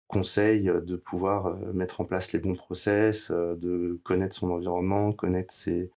conseil 0.06 0.64
de 0.64 0.96
pouvoir 0.96 1.56
mettre 1.72 2.00
en 2.00 2.04
place 2.04 2.32
les 2.32 2.40
bons 2.40 2.54
process, 2.56 3.30
de 3.30 3.98
connaître 4.04 4.36
son 4.36 4.50
environnement, 4.50 5.12
connaître 5.12 5.52
ses, 5.54 5.90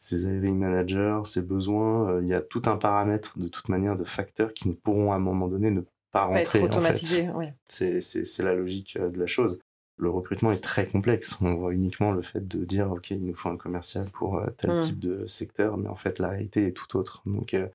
ses 0.00 0.24
hiring 0.24 0.58
managers, 0.58 1.20
ses 1.24 1.42
besoins. 1.42 2.20
il 2.20 2.26
y 2.26 2.34
a 2.34 2.40
tout 2.40 2.62
un 2.66 2.76
paramètre 2.76 3.38
de 3.38 3.48
toute 3.48 3.68
manière 3.68 3.96
de 3.96 4.04
facteurs 4.04 4.52
qui 4.52 4.68
ne 4.68 4.72
pourront 4.72 5.12
à 5.12 5.16
un 5.16 5.20
moment 5.20 5.46
donné 5.46 5.70
ne 5.70 5.82
pas 6.10 6.24
rentrer. 6.24 6.44
Pas 6.44 6.58
être 6.58 6.64
automatisé, 6.64 7.28
oui. 7.34 7.46
C'est 7.68 8.42
la 8.42 8.54
logique 8.54 8.98
de 8.98 9.18
la 9.18 9.26
chose 9.26 9.60
le 10.00 10.10
recrutement 10.10 10.50
est 10.50 10.62
très 10.62 10.86
complexe. 10.86 11.36
On 11.40 11.54
voit 11.54 11.72
uniquement 11.72 12.12
le 12.12 12.22
fait 12.22 12.46
de 12.46 12.64
dire, 12.64 12.90
OK, 12.90 13.10
il 13.10 13.24
nous 13.24 13.34
faut 13.34 13.50
un 13.50 13.56
commercial 13.56 14.08
pour 14.10 14.38
euh, 14.38 14.46
tel 14.56 14.72
mmh. 14.72 14.78
type 14.78 14.98
de 14.98 15.26
secteur, 15.26 15.76
mais 15.76 15.88
en 15.88 15.96
fait, 15.96 16.18
la 16.18 16.28
réalité 16.28 16.66
est 16.66 16.72
tout 16.72 16.96
autre. 16.96 17.22
Donc, 17.26 17.54
euh, 17.54 17.68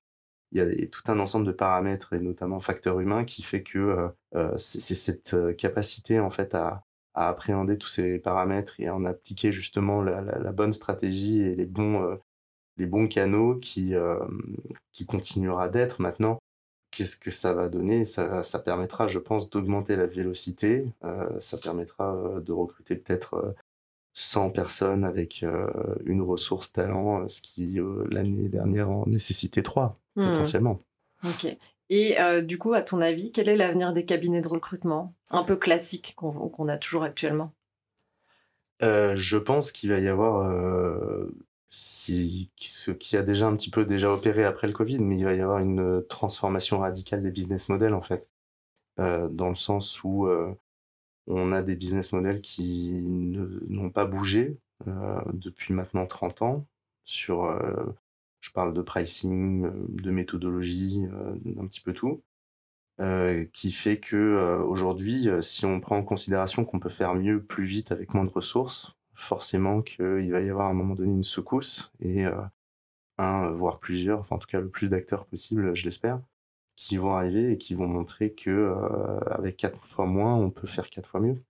il 0.52 0.58
y 0.58 0.60
a 0.60 0.86
tout 0.86 1.02
un 1.08 1.18
ensemble 1.18 1.46
de 1.46 1.52
paramètres, 1.52 2.12
et 2.12 2.20
notamment 2.20 2.60
facteurs 2.60 3.00
humains, 3.00 3.24
qui 3.24 3.42
fait 3.42 3.62
que 3.62 4.10
euh, 4.34 4.54
c'est 4.56 4.94
cette 4.94 5.36
capacité, 5.56 6.20
en 6.20 6.30
fait, 6.30 6.54
à, 6.54 6.84
appréhender 7.16 7.78
tous 7.78 7.88
ces 7.88 8.18
paramètres 8.18 8.78
et 8.78 8.88
à 8.88 8.94
en 8.94 9.04
appliquer 9.04 9.52
justement 9.52 10.02
la, 10.02 10.52
bonne 10.52 10.72
stratégie 10.72 11.42
et 11.42 11.54
les 11.54 11.66
bons, 11.66 12.18
les 12.76 12.86
bons 12.86 13.08
canaux 13.08 13.56
qui, 13.56 13.94
qui 14.92 15.06
continuera 15.06 15.68
d'être 15.68 16.00
maintenant 16.00 16.38
qu'est-ce 16.96 17.16
que 17.16 17.30
ça 17.30 17.52
va 17.52 17.68
donner? 17.68 18.04
Ça, 18.04 18.42
ça 18.42 18.58
permettra, 18.58 19.06
je 19.06 19.18
pense, 19.18 19.50
d'augmenter 19.50 19.96
la 19.96 20.06
vélocité. 20.06 20.84
Euh, 21.04 21.28
ça 21.38 21.58
permettra 21.58 22.14
euh, 22.14 22.40
de 22.40 22.52
recruter 22.52 22.96
peut-être 22.96 23.54
100 24.14 24.46
euh, 24.46 24.50
personnes 24.50 25.04
avec 25.04 25.44
une 26.06 26.22
ressource 26.22 26.72
talent, 26.72 27.28
ce 27.28 27.42
qui 27.42 27.78
l'année 28.10 28.48
dernière 28.48 28.90
en 28.90 29.04
nécessitait 29.06 29.62
3 29.62 29.98
mmh. 30.16 30.30
potentiellement. 30.30 30.80
Ok. 31.24 31.56
Et 31.88 32.16
du 32.42 32.58
coup, 32.58 32.74
à 32.74 32.82
ton 32.82 33.00
avis, 33.00 33.30
quel 33.30 33.48
est 33.48 33.56
l'avenir 33.56 33.92
des 33.92 34.04
cabinets 34.04 34.40
de 34.40 34.48
recrutement? 34.48 35.14
Un 35.30 35.44
peu 35.44 35.56
classique 35.56 36.14
qu'on 36.16 36.68
a 36.68 36.76
toujours 36.76 37.04
actuellement. 37.04 37.52
Je 38.80 39.36
pense 39.36 39.70
qu'il 39.70 39.90
va 39.90 40.00
y 40.00 40.08
avoir 40.08 40.50
ce 41.68 42.90
qui 42.90 43.16
a 43.16 43.22
déjà 43.22 43.46
un 43.46 43.56
petit 43.56 43.70
peu 43.70 43.84
déjà 43.84 44.10
opéré 44.10 44.44
après 44.44 44.66
le 44.66 44.72
Covid, 44.72 44.98
mais 45.00 45.18
il 45.18 45.24
va 45.24 45.34
y 45.34 45.40
avoir 45.40 45.58
une 45.58 46.02
transformation 46.08 46.78
radicale 46.78 47.22
des 47.22 47.30
business 47.30 47.68
models 47.68 47.94
en 47.94 48.02
fait, 48.02 48.28
euh, 49.00 49.28
dans 49.28 49.48
le 49.48 49.54
sens 49.54 50.02
où 50.04 50.26
euh, 50.26 50.54
on 51.26 51.52
a 51.52 51.62
des 51.62 51.76
business 51.76 52.12
models 52.12 52.40
qui 52.40 53.02
n'ont 53.68 53.90
pas 53.90 54.06
bougé 54.06 54.58
euh, 54.88 55.20
depuis 55.34 55.74
maintenant 55.74 56.06
30 56.06 56.42
ans 56.42 56.66
sur, 57.04 57.44
je 58.46 58.52
parle 58.52 58.72
de 58.72 58.82
pricing, 58.82 59.70
de 59.88 60.10
méthodologie, 60.10 61.06
un 61.58 61.66
petit 61.66 61.80
peu 61.80 61.92
tout. 61.92 62.22
qui 63.52 63.72
fait 63.72 63.98
que 63.98 64.62
aujourd'hui, 64.66 65.28
si 65.40 65.66
on 65.66 65.80
prend 65.80 65.96
en 65.98 66.04
considération 66.04 66.64
qu'on 66.64 66.80
peut 66.80 66.88
faire 66.88 67.14
mieux 67.14 67.42
plus 67.42 67.64
vite 67.64 67.92
avec 67.92 68.14
moins 68.14 68.24
de 68.24 68.30
ressources, 68.30 68.96
forcément 69.16 69.82
qu'il 69.82 70.30
va 70.30 70.40
y 70.42 70.50
avoir 70.50 70.68
à 70.68 70.70
un 70.70 70.74
moment 70.74 70.94
donné 70.94 71.12
une 71.12 71.24
secousse 71.24 71.90
et 72.00 72.26
euh, 72.26 72.40
un, 73.18 73.50
voire 73.50 73.80
plusieurs, 73.80 74.20
enfin 74.20 74.36
en 74.36 74.38
tout 74.38 74.46
cas 74.46 74.60
le 74.60 74.68
plus 74.68 74.90
d'acteurs 74.90 75.26
possible, 75.26 75.74
je 75.74 75.84
l'espère, 75.84 76.20
qui 76.76 76.98
vont 76.98 77.14
arriver 77.14 77.52
et 77.52 77.58
qui 77.58 77.74
vont 77.74 77.88
montrer 77.88 78.34
que 78.34 78.50
euh, 78.50 79.18
avec 79.30 79.56
quatre 79.56 79.82
fois 79.82 80.06
moins, 80.06 80.34
on 80.34 80.50
peut 80.50 80.66
faire 80.66 80.88
quatre 80.90 81.08
fois 81.08 81.20
mieux. 81.20 81.42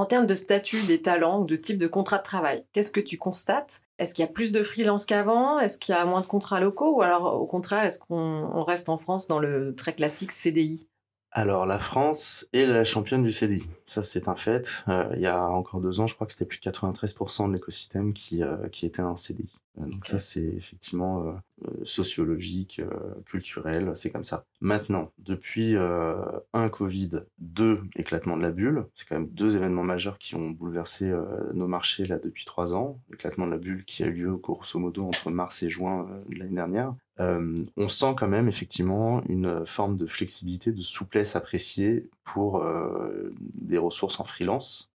En 0.00 0.06
termes 0.06 0.26
de 0.26 0.34
statut 0.34 0.82
des 0.84 1.02
talents 1.02 1.42
ou 1.42 1.44
de 1.44 1.56
type 1.56 1.76
de 1.76 1.86
contrat 1.86 2.16
de 2.16 2.22
travail, 2.22 2.64
qu'est-ce 2.72 2.90
que 2.90 3.00
tu 3.00 3.18
constates? 3.18 3.82
Est-ce 3.98 4.14
qu'il 4.14 4.24
y 4.24 4.26
a 4.26 4.32
plus 4.32 4.50
de 4.50 4.62
freelance 4.62 5.04
qu'avant? 5.04 5.58
Est-ce 5.58 5.76
qu'il 5.76 5.94
y 5.94 5.98
a 5.98 6.06
moins 6.06 6.22
de 6.22 6.26
contrats 6.26 6.58
locaux? 6.58 6.96
Ou 6.96 7.02
alors 7.02 7.38
au 7.38 7.46
contraire, 7.46 7.84
est-ce 7.84 7.98
qu'on 7.98 8.64
reste 8.64 8.88
en 8.88 8.96
France 8.96 9.28
dans 9.28 9.38
le 9.38 9.74
très 9.74 9.94
classique 9.94 10.32
CDI 10.32 10.88
alors 11.32 11.64
la 11.64 11.78
France 11.78 12.46
est 12.52 12.66
la 12.66 12.82
championne 12.82 13.22
du 13.22 13.30
CDI, 13.30 13.62
ça 13.84 14.02
c'est 14.02 14.26
un 14.26 14.34
fait. 14.34 14.82
Euh, 14.88 15.08
il 15.14 15.20
y 15.20 15.26
a 15.26 15.48
encore 15.48 15.80
deux 15.80 16.00
ans, 16.00 16.08
je 16.08 16.14
crois 16.14 16.26
que 16.26 16.32
c'était 16.32 16.44
plus 16.44 16.58
de 16.58 16.68
93% 16.68 17.48
de 17.48 17.54
l'écosystème 17.54 18.12
qui, 18.12 18.42
euh, 18.42 18.68
qui 18.68 18.84
était 18.84 19.02
un 19.02 19.14
CDI. 19.14 19.54
Euh, 19.78 19.86
donc 19.86 20.04
ça 20.04 20.18
c'est 20.18 20.42
effectivement 20.42 21.40
sociologique, 21.84 22.80
culturel, 23.26 23.92
c'est 23.94 24.10
comme 24.10 24.24
ça. 24.24 24.44
Maintenant, 24.60 25.12
depuis 25.18 25.76
un 25.76 26.68
Covid, 26.70 27.10
deux 27.38 27.78
éclatement 27.96 28.36
de 28.36 28.42
la 28.42 28.50
bulle, 28.50 28.86
c'est 28.94 29.06
quand 29.06 29.16
même 29.16 29.28
deux 29.28 29.56
événements 29.56 29.82
majeurs 29.84 30.16
qui 30.18 30.34
ont 30.34 30.50
bouleversé 30.50 31.12
nos 31.52 31.66
marchés 31.66 32.06
là 32.06 32.18
depuis 32.18 32.46
trois 32.46 32.74
ans. 32.74 32.98
L'éclatement 33.10 33.46
de 33.46 33.52
la 33.52 33.58
bulle 33.58 33.84
qui 33.84 34.02
a 34.02 34.06
eu 34.06 34.12
lieu 34.12 34.36
grosso 34.38 34.78
modo 34.78 35.04
entre 35.04 35.30
mars 35.30 35.62
et 35.62 35.68
juin 35.68 36.08
de 36.28 36.38
l'année 36.38 36.54
dernière. 36.54 36.94
Euh, 37.20 37.64
on 37.76 37.88
sent 37.88 38.14
quand 38.16 38.28
même 38.28 38.48
effectivement 38.48 39.22
une 39.28 39.66
forme 39.66 39.96
de 39.96 40.06
flexibilité, 40.06 40.72
de 40.72 40.82
souplesse 40.82 41.36
appréciée 41.36 42.08
pour 42.24 42.62
euh, 42.62 43.30
des 43.38 43.78
ressources 43.78 44.20
en 44.20 44.24
freelance. 44.24 44.90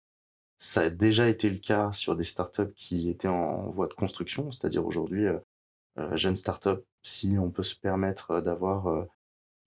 Ça 0.58 0.82
a 0.82 0.90
déjà 0.90 1.28
été 1.28 1.50
le 1.50 1.58
cas 1.58 1.92
sur 1.92 2.16
des 2.16 2.24
startups 2.24 2.74
qui 2.76 3.10
étaient 3.10 3.28
en 3.28 3.70
voie 3.72 3.88
de 3.88 3.94
construction, 3.94 4.52
c'est-à-dire 4.52 4.86
aujourd'hui, 4.86 5.26
euh, 5.26 5.38
euh 5.98 6.16
jeune 6.16 6.38
startup, 6.38 6.86
si 7.02 7.36
on 7.38 7.52
peut 7.52 7.64
se 7.64 7.76
permettre 7.76 8.40
d'avoir 8.40 9.06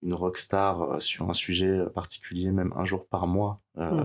une 0.02 0.14
rockstar 0.14 1.02
sur 1.02 1.28
un 1.28 1.34
sujet 1.34 1.84
particulier, 1.94 2.50
même 2.50 2.72
un 2.74 2.86
jour 2.86 3.06
par 3.06 3.26
mois, 3.26 3.60
mmh. 3.74 4.00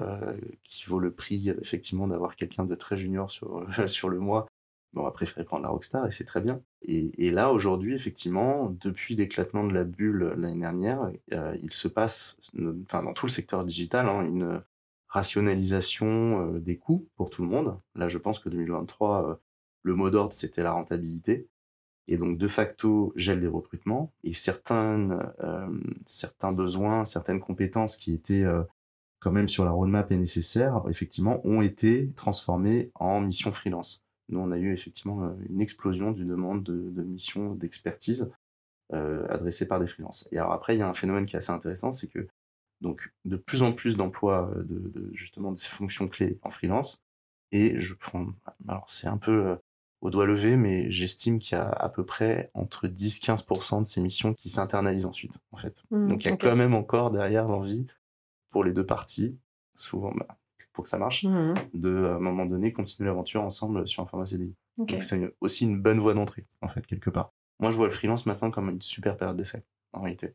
qui 0.63 0.85
vaut 0.85 0.99
le 0.99 1.11
prix 1.11 1.49
effectivement 1.61 2.07
d'avoir 2.07 2.35
quelqu'un 2.35 2.65
de 2.65 2.75
très 2.75 2.97
junior 2.97 3.31
sur, 3.31 3.65
sur 3.87 4.09
le 4.09 4.19
mois, 4.19 4.47
on 4.95 5.03
va 5.03 5.11
préférer 5.11 5.45
prendre 5.45 5.63
la 5.63 5.69
Rockstar 5.69 6.05
et 6.05 6.11
c'est 6.11 6.25
très 6.25 6.41
bien. 6.41 6.61
Et, 6.83 7.31
là, 7.31 7.51
aujourd'hui, 7.51 7.95
effectivement, 7.95 8.69
depuis 8.69 9.15
l'éclatement 9.15 9.63
de 9.63 9.73
la 9.73 9.83
bulle 9.83 10.33
l'année 10.37 10.59
dernière, 10.59 11.11
euh, 11.33 11.55
il 11.61 11.71
se 11.71 11.87
passe, 11.87 12.37
enfin, 12.85 13.03
dans 13.03 13.13
tout 13.13 13.25
le 13.25 13.31
secteur 13.31 13.63
digital, 13.63 14.09
hein, 14.09 14.25
une 14.25 14.63
rationalisation 15.07 16.55
euh, 16.55 16.59
des 16.59 16.77
coûts 16.77 17.07
pour 17.15 17.29
tout 17.29 17.43
le 17.43 17.49
monde. 17.49 17.77
Là, 17.95 18.07
je 18.07 18.17
pense 18.17 18.39
que 18.39 18.49
2023, 18.49 19.29
euh, 19.29 19.35
le 19.83 19.95
mot 19.95 20.09
d'ordre, 20.09 20.33
c'était 20.33 20.63
la 20.63 20.73
rentabilité. 20.73 21.47
Et 22.07 22.17
donc, 22.17 22.37
de 22.37 22.47
facto, 22.47 23.13
gel 23.15 23.39
des 23.39 23.47
recrutements 23.47 24.11
et 24.23 24.33
certaines, 24.33 25.17
certains 26.03 26.51
besoins, 26.51 27.05
certaines 27.05 27.39
compétences 27.39 27.95
qui 27.95 28.11
étaient 28.11 28.43
quand 29.19 29.31
même 29.31 29.47
sur 29.47 29.63
la 29.63 29.71
roadmap 29.71 30.11
et 30.11 30.17
nécessaires, 30.17 30.81
effectivement, 30.89 31.39
ont 31.45 31.61
été 31.61 32.11
transformées 32.15 32.91
en 32.95 33.21
mission 33.21 33.51
freelance 33.51 34.03
nous, 34.31 34.39
on 34.39 34.51
a 34.51 34.57
eu 34.57 34.73
effectivement 34.73 35.23
euh, 35.23 35.33
une 35.49 35.61
explosion 35.61 36.11
du 36.11 36.25
demande 36.25 36.63
de, 36.63 37.03
missions 37.03 37.53
d'expertise 37.53 38.31
euh, 38.93 39.25
adressées 39.29 39.67
par 39.67 39.79
des 39.79 39.87
freelances. 39.87 40.27
Et 40.31 40.37
alors 40.37 40.53
après, 40.53 40.75
il 40.75 40.79
y 40.79 40.81
a 40.81 40.87
un 40.87 40.93
phénomène 40.93 41.25
qui 41.25 41.35
est 41.35 41.39
assez 41.39 41.51
intéressant, 41.51 41.91
c'est 41.91 42.07
que 42.07 42.27
donc 42.81 43.13
de 43.25 43.37
plus 43.37 43.61
en 43.61 43.73
plus 43.73 43.95
d'emplois 43.95 44.51
euh, 44.55 44.63
de, 44.63 45.09
justement 45.13 45.51
de 45.51 45.57
ces 45.57 45.69
fonctions 45.69 46.07
clés 46.07 46.39
en 46.41 46.49
freelance. 46.49 47.01
Et 47.51 47.77
je 47.77 47.93
prends, 47.93 48.27
alors 48.67 48.85
c'est 48.87 49.07
un 49.07 49.17
peu 49.17 49.57
au 49.99 50.09
doigt 50.09 50.25
levé, 50.25 50.55
mais 50.55 50.89
j'estime 50.89 51.37
qu'il 51.37 51.57
y 51.57 51.61
a 51.61 51.69
à 51.69 51.89
peu 51.89 52.05
près 52.05 52.47
entre 52.53 52.87
10-15% 52.87 53.81
de 53.81 53.85
ces 53.85 54.01
missions 54.01 54.33
qui 54.33 54.49
s'internalisent 54.49 55.05
ensuite, 55.05 55.37
en 55.51 55.57
fait. 55.57 55.83
Mmh, 55.91 56.07
donc 56.07 56.23
il 56.23 56.29
y 56.29 56.31
a 56.31 56.37
quand 56.37 56.55
même 56.55 56.73
encore 56.73 57.11
derrière 57.11 57.47
l'envie 57.47 57.85
pour 58.49 58.63
les 58.63 58.71
deux 58.71 58.85
parties, 58.85 59.37
souvent, 59.75 60.13
bah, 60.15 60.27
pour 60.73 60.83
que 60.83 60.89
ça 60.89 60.97
marche, 60.97 61.23
mmh 61.23 61.53
de 61.73 62.05
à 62.05 62.15
un 62.15 62.19
moment 62.19 62.45
donné 62.45 62.71
continuer 62.71 63.07
l'aventure 63.07 63.41
ensemble 63.41 63.87
sur 63.87 64.03
un 64.03 64.05
format 64.05 64.25
CDI. 64.25 64.55
Donc 64.77 64.95
c'est 65.01 65.33
aussi 65.41 65.65
une 65.65 65.81
bonne 65.81 65.99
voie 65.99 66.13
d'entrée, 66.13 66.45
en 66.61 66.67
fait, 66.67 66.85
quelque 66.85 67.09
part. 67.09 67.33
Moi, 67.59 67.71
je 67.71 67.77
vois 67.77 67.85
le 67.85 67.91
freelance 67.91 68.25
maintenant 68.25 68.51
comme 68.51 68.69
une 68.69 68.81
super 68.81 69.17
période 69.17 69.37
d'essai, 69.37 69.63
en 69.93 70.01
réalité. 70.01 70.33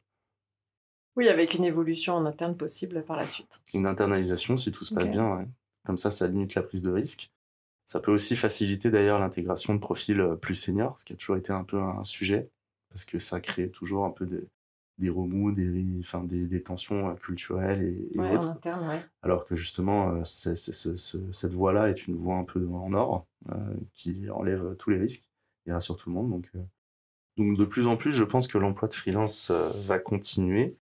Oui, 1.16 1.28
avec 1.28 1.54
une 1.54 1.64
évolution 1.64 2.14
en 2.14 2.26
interne 2.26 2.56
possible 2.56 3.02
par 3.04 3.16
la 3.16 3.26
suite. 3.26 3.62
Une 3.74 3.86
internalisation, 3.86 4.56
si 4.56 4.70
tout 4.70 4.84
se 4.84 4.94
passe 4.94 5.08
bien, 5.08 5.48
comme 5.84 5.96
ça, 5.96 6.10
ça 6.10 6.26
limite 6.26 6.54
la 6.54 6.62
prise 6.62 6.82
de 6.82 6.90
risque. 6.90 7.32
Ça 7.86 8.00
peut 8.00 8.12
aussi 8.12 8.36
faciliter 8.36 8.90
d'ailleurs 8.90 9.18
l'intégration 9.18 9.74
de 9.74 9.78
profils 9.78 10.20
euh, 10.20 10.34
plus 10.34 10.56
seniors, 10.56 10.98
ce 10.98 11.04
qui 11.04 11.12
a 11.12 11.16
toujours 11.16 11.36
été 11.36 11.52
un 11.52 11.62
peu 11.62 11.80
un 11.80 12.02
sujet, 12.02 12.50
parce 12.90 13.04
que 13.04 13.20
ça 13.20 13.40
crée 13.40 13.70
toujours 13.70 14.04
un 14.04 14.10
peu 14.10 14.26
de, 14.26 14.48
des 14.98 15.10
remous, 15.10 15.52
des, 15.52 15.98
enfin, 16.00 16.24
des, 16.24 16.46
des 16.46 16.62
tensions 16.62 17.10
euh, 17.10 17.14
culturelles 17.14 17.82
et, 17.82 18.10
et 18.14 18.18
autres. 18.18 18.50
Interne, 18.50 18.88
ouais. 18.88 19.00
Alors 19.22 19.44
que 19.44 19.54
justement, 19.54 20.10
euh, 20.10 20.24
ce, 20.24 20.54
cette 20.54 21.52
voie-là 21.52 21.88
est 21.88 22.06
une 22.06 22.16
voie 22.16 22.36
un 22.36 22.44
peu 22.44 22.66
en 22.68 22.92
or, 22.92 23.26
euh, 23.50 23.74
qui 23.92 24.30
enlève 24.30 24.74
tous 24.76 24.90
les 24.90 24.98
risques 24.98 25.26
et 25.66 25.72
rassure 25.72 25.96
tout 25.96 26.08
le 26.10 26.14
monde. 26.14 26.30
Donc, 26.30 26.50
donc 27.36 27.58
de 27.58 27.64
plus 27.64 27.86
en 27.86 27.96
plus, 27.96 28.12
je 28.12 28.24
pense 28.24 28.48
que 28.48 28.58
l'emploi 28.58 28.88
de 28.88 28.94
freelance 28.94 29.50
va 29.50 29.98
continuer. 29.98 30.78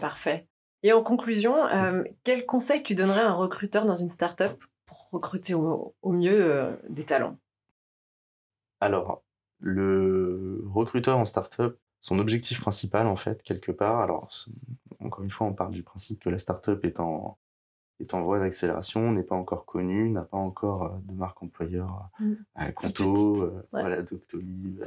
Parfait. 0.00 0.48
Et 0.82 0.92
en 0.92 1.02
conclusion, 1.02 1.66
euh, 1.66 2.04
quel 2.22 2.46
conseil 2.46 2.82
tu 2.82 2.94
donnerais 2.94 3.22
à 3.22 3.30
un 3.30 3.34
recruteur 3.34 3.86
dans 3.86 3.96
une 3.96 4.08
startup 4.08 4.62
pour 4.84 5.10
recruter 5.10 5.54
au, 5.54 5.94
mieux 6.04 6.40
euh, 6.40 6.76
des 6.88 7.04
talents? 7.04 7.38
Alors, 8.80 9.24
le 9.58 10.62
recruteur 10.66 11.18
en 11.18 11.24
startup, 11.24 11.76
son 12.06 12.20
objectif 12.20 12.60
principal, 12.60 13.08
en 13.08 13.16
fait, 13.16 13.42
quelque 13.42 13.72
part, 13.72 14.00
alors, 14.00 14.30
encore 15.00 15.24
une 15.24 15.30
fois, 15.30 15.48
on 15.48 15.54
parle 15.54 15.72
du 15.72 15.82
principe 15.82 16.20
que 16.20 16.28
la 16.28 16.38
startup 16.38 16.84
est 16.84 17.00
en, 17.00 17.36
est 17.98 18.14
en 18.14 18.22
voie 18.22 18.38
d'accélération, 18.38 19.10
n'est 19.10 19.24
pas 19.24 19.34
encore 19.34 19.66
connue, 19.66 20.08
n'a 20.10 20.22
pas 20.22 20.36
encore 20.36 20.84
euh, 20.84 20.98
de 21.02 21.14
marque 21.14 21.42
employeur 21.42 22.08
mmh. 22.20 22.32
à 22.54 22.70
Conto, 22.70 23.64
voilà, 23.72 24.02
Doctolib 24.02 24.84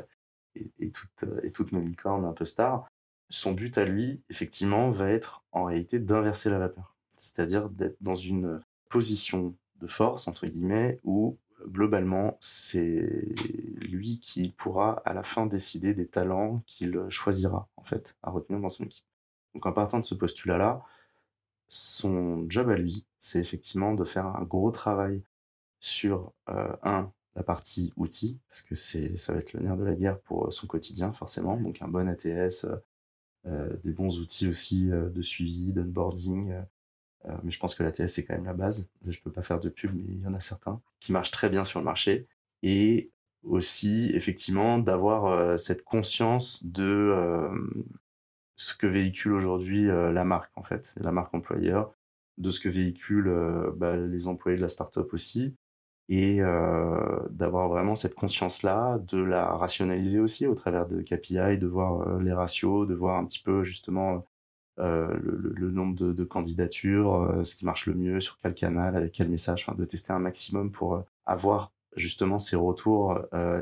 et, 0.55 0.71
et, 0.79 0.91
toutes, 0.91 1.25
et 1.43 1.51
toutes 1.51 1.73
nos 1.73 1.81
licornes 1.81 2.23
un 2.23 2.31
peu 2.31 2.45
stars 2.45 2.87
son 3.29 3.51
but 3.51 3.77
à 3.77 3.83
lui, 3.83 4.23
effectivement, 4.29 4.89
va 4.89 5.09
être 5.09 5.43
en 5.51 5.65
réalité 5.65 5.99
d'inverser 5.99 6.49
la 6.49 6.57
vapeur. 6.57 6.95
C'est-à-dire 7.17 7.69
d'être 7.69 7.97
dans 8.01 8.15
une 8.15 8.61
position 8.89 9.53
de 9.81 9.87
force, 9.87 10.29
entre 10.29 10.47
guillemets, 10.47 10.99
où 11.03 11.37
globalement, 11.67 12.37
c'est 12.39 13.33
lui 13.81 14.19
qui 14.19 14.49
pourra 14.49 15.01
à 15.05 15.13
la 15.13 15.23
fin 15.23 15.45
décider 15.45 15.93
des 15.93 16.07
talents 16.07 16.59
qu'il 16.65 17.09
choisira, 17.09 17.69
en 17.75 17.83
fait, 17.83 18.15
à 18.23 18.31
retenir 18.31 18.59
dans 18.59 18.69
son 18.69 18.85
équipe. 18.85 19.05
Donc 19.53 19.65
en 19.65 19.73
partant 19.73 19.99
de 19.99 20.05
ce 20.05 20.15
postulat-là, 20.15 20.81
son 21.67 22.49
job 22.49 22.69
à 22.69 22.75
lui, 22.75 23.05
c'est 23.19 23.39
effectivement 23.39 23.93
de 23.93 24.03
faire 24.03 24.25
un 24.25 24.43
gros 24.43 24.71
travail 24.71 25.23
sur, 25.79 26.33
euh, 26.49 26.75
un, 26.83 27.11
la 27.35 27.43
partie 27.43 27.93
outils, 27.95 28.39
parce 28.49 28.61
que 28.61 28.75
c'est 28.75 29.15
ça 29.15 29.33
va 29.33 29.39
être 29.39 29.53
le 29.53 29.61
nerf 29.61 29.77
de 29.77 29.85
la 29.85 29.95
guerre 29.95 30.19
pour 30.19 30.51
son 30.51 30.67
quotidien, 30.67 31.11
forcément. 31.11 31.57
Donc 31.57 31.81
un 31.81 31.87
bon 31.87 32.07
ATS, 32.09 32.65
euh, 33.45 33.75
des 33.83 33.93
bons 33.93 34.19
outils 34.19 34.47
aussi 34.47 34.91
euh, 34.91 35.09
de 35.09 35.21
suivi, 35.21 35.73
d'onboarding. 35.73 36.53
Euh, 37.25 37.35
mais 37.43 37.51
je 37.51 37.59
pense 37.59 37.75
que 37.75 37.83
la 37.83 37.91
TS, 37.91 38.07
c'est 38.07 38.25
quand 38.25 38.33
même 38.33 38.45
la 38.45 38.53
base. 38.53 38.87
Je 39.05 39.19
peux 39.19 39.31
pas 39.31 39.41
faire 39.41 39.59
de 39.59 39.69
pub, 39.69 39.91
mais 39.93 40.03
il 40.07 40.21
y 40.21 40.27
en 40.27 40.33
a 40.33 40.39
certains 40.39 40.81
qui 40.99 41.11
marchent 41.11 41.31
très 41.31 41.49
bien 41.49 41.63
sur 41.63 41.79
le 41.79 41.85
marché. 41.85 42.27
Et 42.63 43.11
aussi, 43.43 44.11
effectivement, 44.13 44.79
d'avoir 44.79 45.59
cette 45.59 45.83
conscience 45.83 46.65
de 46.65 47.49
ce 48.57 48.75
que 48.75 48.87
véhicule 48.87 49.33
aujourd'hui 49.33 49.85
la 49.85 50.23
marque, 50.25 50.51
en 50.57 50.63
fait, 50.63 50.93
la 50.99 51.13
marque 51.13 51.33
employeur, 51.33 51.93
de 52.37 52.49
ce 52.49 52.59
que 52.59 52.67
véhiculent 52.67 53.73
bah, 53.77 53.95
les 53.95 54.27
employés 54.27 54.57
de 54.57 54.61
la 54.61 54.67
startup 54.67 55.13
aussi, 55.13 55.55
et 56.09 56.41
euh, 56.41 57.19
d'avoir 57.29 57.69
vraiment 57.69 57.93
cette 57.95 58.15
conscience-là, 58.15 58.97
de 59.07 59.19
la 59.19 59.45
rationaliser 59.55 60.19
aussi 60.19 60.47
au 60.47 60.55
travers 60.55 60.87
de 60.87 61.01
KPI, 61.01 61.59
de 61.59 61.67
voir 61.67 62.01
euh, 62.01 62.19
les 62.19 62.33
ratios, 62.33 62.87
de 62.87 62.95
voir 62.95 63.17
un 63.17 63.25
petit 63.25 63.41
peu 63.41 63.63
justement 63.63 64.25
euh, 64.79 65.13
le, 65.21 65.71
nombre 65.71 66.13
de, 66.13 66.23
candidatures, 66.23 67.15
euh, 67.15 67.43
ce 67.43 67.55
qui 67.55 67.65
marche 67.65 67.85
le 67.85 67.95
mieux, 67.95 68.19
sur 68.21 68.37
quel 68.39 68.53
canal, 68.53 68.95
avec 68.95 69.11
quel 69.11 69.29
message, 69.29 69.65
enfin 69.67 69.77
de 69.77 69.83
tester 69.83 70.13
un 70.13 70.19
maximum 70.19 70.71
pour 70.71 70.95
euh, 70.95 71.01
avoir 71.25 71.73
justement 71.97 72.39
ces 72.39 72.55
retours 72.55 73.19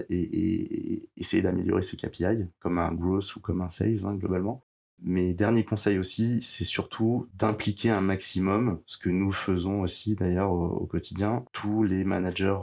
et, 0.09 1.09
essayer 1.15 1.41
d'améliorer 1.41 1.81
ses 1.81 1.97
KPI, 1.97 2.45
comme 2.59 2.77
un 2.77 2.93
growth 2.93 3.35
ou 3.35 3.39
comme 3.39 3.61
un 3.61 3.69
sales 3.69 4.05
hein, 4.05 4.15
globalement. 4.15 4.63
Mes 5.01 5.33
derniers 5.33 5.63
conseils 5.63 5.97
aussi, 5.97 6.41
c'est 6.41 6.65
surtout 6.65 7.29
d'impliquer 7.35 7.89
un 7.89 8.01
maximum, 8.01 8.81
ce 8.85 8.97
que 8.97 9.09
nous 9.09 9.31
faisons 9.31 9.81
aussi 9.81 10.15
d'ailleurs 10.15 10.51
au, 10.51 10.85
quotidien, 10.85 11.45
tous 11.53 11.83
les 11.83 12.03
managers 12.03 12.59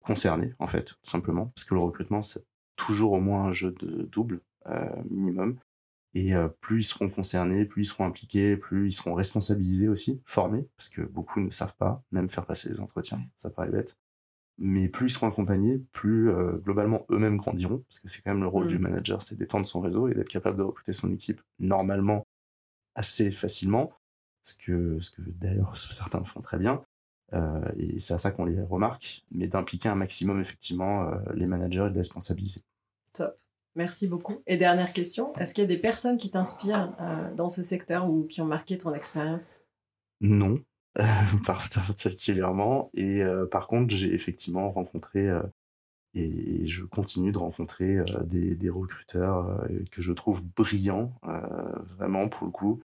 concernés 0.00 0.52
en 0.58 0.68
fait, 0.68 0.84
tout 0.84 1.10
simplement, 1.10 1.46
parce 1.46 1.64
que 1.64 1.74
le 1.74 1.80
recrutement 1.80 2.22
c'est 2.22 2.46
toujours 2.76 3.12
au 3.12 3.20
moins 3.20 3.46
un 3.46 3.52
jeu 3.52 3.72
de 3.72 4.04
double 4.04 4.40
minimum. 5.10 5.58
Et 6.14 6.34
euh, 6.34 6.48
plus 6.60 6.80
ils 6.80 6.84
seront 6.84 7.08
concernés, 7.08 7.64
plus 7.64 7.82
ils 7.82 7.86
seront 7.86 8.06
impliqués, 8.06 8.56
plus 8.56 8.88
ils 8.88 8.92
seront 8.92 9.14
responsabilisés 9.14 9.88
aussi, 9.88 10.22
formés, 10.24 10.68
parce 10.76 10.88
que 10.88 11.02
beaucoup 11.02 11.40
ne 11.40 11.50
savent 11.50 11.76
pas 11.76 12.02
même 12.12 12.28
faire 12.28 12.46
passer 12.46 12.68
les 12.68 12.80
entretiens, 12.80 13.20
ça 13.36 13.50
paraît 13.50 13.70
bête 13.70 13.96
mais 14.58 14.88
plus 14.88 15.06
ils 15.06 15.10
seront 15.10 15.28
accompagnés, 15.28 15.78
plus 15.92 16.30
euh, 16.30 16.52
globalement 16.58 17.06
eux-mêmes 17.10 17.36
grandiront, 17.36 17.78
parce 17.88 17.98
que 17.98 18.08
c'est 18.08 18.22
quand 18.22 18.30
même 18.32 18.42
le 18.42 18.48
rôle 18.48 18.66
du 18.66 18.78
mm. 18.78 18.82
manager, 18.82 19.22
c'est 19.22 19.36
d'étendre 19.36 19.66
son 19.66 19.80
réseau 19.80 20.08
et 20.08 20.14
d'être 20.14 20.28
capable 20.28 20.58
de 20.58 20.62
recruter 20.62 20.92
son 20.92 21.10
équipe 21.10 21.40
normalement 21.58 22.26
assez 22.94 23.30
facilement, 23.32 23.92
ce 24.42 24.54
que, 24.54 25.00
ce 25.00 25.10
que 25.10 25.22
d'ailleurs 25.22 25.76
certains 25.76 26.22
font 26.22 26.40
très 26.40 26.58
bien, 26.58 26.82
euh, 27.32 27.68
et 27.76 27.98
c'est 27.98 28.14
à 28.14 28.18
ça 28.18 28.30
qu'on 28.30 28.44
les 28.44 28.62
remarque, 28.62 29.24
mais 29.32 29.48
d'impliquer 29.48 29.88
un 29.88 29.96
maximum 29.96 30.40
effectivement 30.40 31.10
les 31.34 31.46
managers 31.46 31.86
et 31.86 31.88
de 31.88 31.94
les 31.94 32.00
responsabiliser. 32.00 32.62
Top. 33.12 33.36
Merci 33.76 34.06
beaucoup. 34.06 34.36
Et 34.46 34.56
dernière 34.56 34.92
question, 34.92 35.34
est-ce 35.36 35.54
qu'il 35.54 35.62
y 35.62 35.64
a 35.64 35.68
des 35.68 35.78
personnes 35.78 36.16
qui 36.16 36.30
t'inspirent 36.30 36.96
dans 37.36 37.48
ce 37.48 37.62
secteur 37.62 38.08
ou 38.08 38.24
qui 38.24 38.40
ont 38.40 38.46
marqué 38.46 38.78
ton 38.78 38.94
expérience? 38.94 39.58
Non, 40.20 40.58
particulièrement. 41.46 42.90
Et 42.94 43.22
euh, 43.22 43.46
par 43.46 43.66
contre, 43.66 43.94
j'ai 43.94 44.12
effectivement 44.14 44.70
rencontré 44.70 45.28
euh, 45.28 45.42
et, 46.14 46.66
je 46.66 46.84
continue 46.84 47.32
de 47.32 47.38
rencontrer 47.38 47.96
euh, 47.96 48.04
des, 48.24 48.70
recruteurs 48.70 49.66
que 49.90 50.02
je 50.02 50.12
trouve 50.12 50.42
brillants, 50.42 51.12
vraiment 51.96 52.28
pour 52.28 52.46
le 52.46 52.52
coup. 52.52 52.80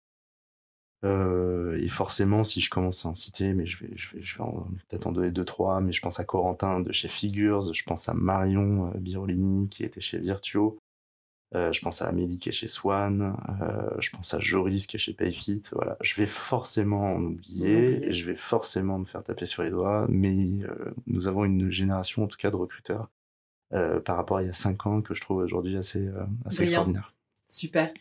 Et 1.04 1.88
forcément, 1.88 2.44
si 2.44 2.60
je 2.60 2.70
commence 2.70 3.04
à 3.04 3.10
en 3.10 3.14
citer, 3.14 3.52
mais 3.52 3.66
je 3.66 3.84
vais, 3.84 3.92
je 3.94 4.16
vais, 4.16 4.22
je 4.22 4.38
vais 4.38 4.44
peut-être 4.88 5.06
en 5.06 5.12
donner 5.12 5.30
deux, 5.30 5.44
trois, 5.44 5.80
mais 5.80 5.92
je 5.92 6.00
pense 6.00 6.18
à 6.18 6.24
Corentin 6.24 6.80
de 6.80 6.92
chez 6.92 7.08
Figures, 7.08 7.72
je 7.72 7.82
pense 7.84 8.08
à 8.08 8.14
Marion 8.14 8.90
Birolini 8.96 9.68
qui 9.68 9.84
était 9.84 10.00
chez 10.00 10.18
Virtuo, 10.18 10.78
euh, 11.54 11.72
je 11.72 11.80
pense 11.82 12.02
à 12.02 12.08
Amélie 12.08 12.38
qui 12.38 12.48
est 12.48 12.52
chez 12.52 12.66
Swan, 12.66 13.36
euh, 13.60 13.90
je 14.00 14.10
pense 14.10 14.34
à 14.34 14.40
Joris 14.40 14.86
qui 14.86 14.96
est 14.96 14.98
chez 14.98 15.12
Payfit. 15.12 15.62
Voilà, 15.72 15.96
je 16.00 16.16
vais 16.16 16.26
forcément 16.26 17.14
en 17.14 17.22
oublier, 17.22 18.06
et 18.06 18.12
je 18.12 18.26
vais 18.26 18.34
forcément 18.34 18.98
me 18.98 19.04
faire 19.04 19.22
taper 19.22 19.46
sur 19.46 19.62
les 19.62 19.70
doigts, 19.70 20.06
mais 20.08 20.64
euh, 20.64 20.92
nous 21.06 21.28
avons 21.28 21.44
une 21.44 21.70
génération 21.70 22.24
en 22.24 22.26
tout 22.26 22.38
cas 22.38 22.50
de 22.50 22.56
recruteurs 22.56 23.10
par 24.04 24.14
rapport 24.14 24.36
à 24.36 24.42
il 24.42 24.46
y 24.46 24.50
a 24.50 24.52
cinq 24.52 24.86
ans 24.86 25.02
que 25.02 25.14
je 25.14 25.20
trouve 25.20 25.38
aujourd'hui 25.38 25.76
assez, 25.76 26.08
assez 26.44 26.62
extraordinaire. 26.62 27.12
Super. 27.48 27.92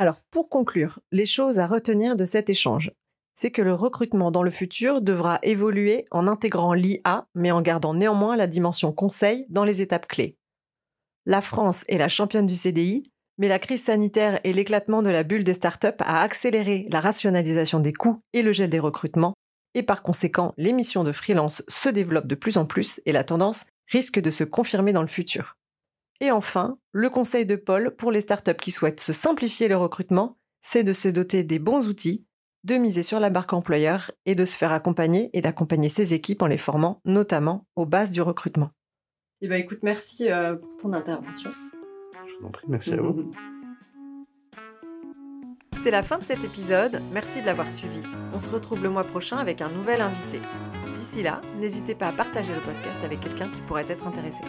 Alors 0.00 0.22
pour 0.30 0.48
conclure, 0.48 0.98
les 1.12 1.26
choses 1.26 1.58
à 1.58 1.66
retenir 1.66 2.16
de 2.16 2.24
cet 2.24 2.48
échange, 2.48 2.90
c'est 3.34 3.50
que 3.50 3.60
le 3.60 3.74
recrutement 3.74 4.30
dans 4.30 4.42
le 4.42 4.50
futur 4.50 5.02
devra 5.02 5.38
évoluer 5.42 6.06
en 6.10 6.26
intégrant 6.26 6.72
l'IA, 6.72 7.26
mais 7.34 7.50
en 7.50 7.60
gardant 7.60 7.92
néanmoins 7.92 8.34
la 8.34 8.46
dimension 8.46 8.94
conseil 8.94 9.44
dans 9.50 9.62
les 9.62 9.82
étapes 9.82 10.08
clés. 10.08 10.38
La 11.26 11.42
France 11.42 11.84
est 11.86 11.98
la 11.98 12.08
championne 12.08 12.46
du 12.46 12.56
CDI, 12.56 13.02
mais 13.36 13.48
la 13.48 13.58
crise 13.58 13.84
sanitaire 13.84 14.40
et 14.42 14.54
l'éclatement 14.54 15.02
de 15.02 15.10
la 15.10 15.22
bulle 15.22 15.44
des 15.44 15.52
startups 15.52 15.88
a 15.98 16.22
accéléré 16.22 16.86
la 16.90 17.00
rationalisation 17.00 17.78
des 17.78 17.92
coûts 17.92 18.22
et 18.32 18.40
le 18.40 18.52
gel 18.52 18.70
des 18.70 18.80
recrutements, 18.80 19.34
et 19.74 19.82
par 19.82 20.02
conséquent, 20.02 20.54
l'émission 20.56 21.04
de 21.04 21.12
freelance 21.12 21.62
se 21.68 21.90
développe 21.90 22.26
de 22.26 22.36
plus 22.36 22.56
en 22.56 22.64
plus 22.64 23.02
et 23.04 23.12
la 23.12 23.22
tendance 23.22 23.66
risque 23.86 24.18
de 24.18 24.30
se 24.30 24.44
confirmer 24.44 24.94
dans 24.94 25.02
le 25.02 25.08
futur. 25.08 25.58
Et 26.20 26.30
enfin, 26.30 26.78
le 26.92 27.08
conseil 27.08 27.46
de 27.46 27.56
Paul 27.56 27.94
pour 27.96 28.12
les 28.12 28.20
startups 28.20 28.54
qui 28.54 28.70
souhaitent 28.70 29.00
se 29.00 29.12
simplifier 29.12 29.68
le 29.68 29.76
recrutement, 29.76 30.38
c'est 30.60 30.84
de 30.84 30.92
se 30.92 31.08
doter 31.08 31.44
des 31.44 31.58
bons 31.58 31.88
outils, 31.88 32.26
de 32.64 32.74
miser 32.74 33.02
sur 33.02 33.20
la 33.20 33.30
barque 33.30 33.54
employeur 33.54 34.10
et 34.26 34.34
de 34.34 34.44
se 34.44 34.56
faire 34.56 34.72
accompagner 34.72 35.30
et 35.32 35.40
d'accompagner 35.40 35.88
ses 35.88 36.12
équipes 36.12 36.42
en 36.42 36.46
les 36.46 36.58
formant 36.58 37.00
notamment 37.06 37.66
aux 37.74 37.86
bases 37.86 38.10
du 38.10 38.20
recrutement. 38.20 38.70
Eh 39.40 39.48
ben, 39.48 39.58
écoute, 39.58 39.78
merci 39.82 40.30
euh, 40.30 40.56
pour 40.56 40.76
ton 40.76 40.92
intervention. 40.92 41.50
Je 42.26 42.34
vous 42.38 42.46
en 42.46 42.50
prie, 42.50 42.66
merci 42.68 42.92
à 42.92 43.00
vous. 43.00 43.32
C'est 45.82 45.90
la 45.90 46.02
fin 46.02 46.18
de 46.18 46.24
cet 46.24 46.44
épisode, 46.44 47.00
merci 47.10 47.40
de 47.40 47.46
l'avoir 47.46 47.70
suivi. 47.70 48.02
On 48.34 48.38
se 48.38 48.50
retrouve 48.50 48.82
le 48.82 48.90
mois 48.90 49.04
prochain 49.04 49.38
avec 49.38 49.62
un 49.62 49.70
nouvel 49.70 50.02
invité. 50.02 50.38
D'ici 50.94 51.22
là, 51.22 51.40
n'hésitez 51.58 51.94
pas 51.94 52.08
à 52.08 52.12
partager 52.12 52.52
le 52.52 52.60
podcast 52.60 53.02
avec 53.02 53.20
quelqu'un 53.20 53.48
qui 53.48 53.62
pourrait 53.62 53.86
être 53.88 54.06
intéressé. 54.06 54.42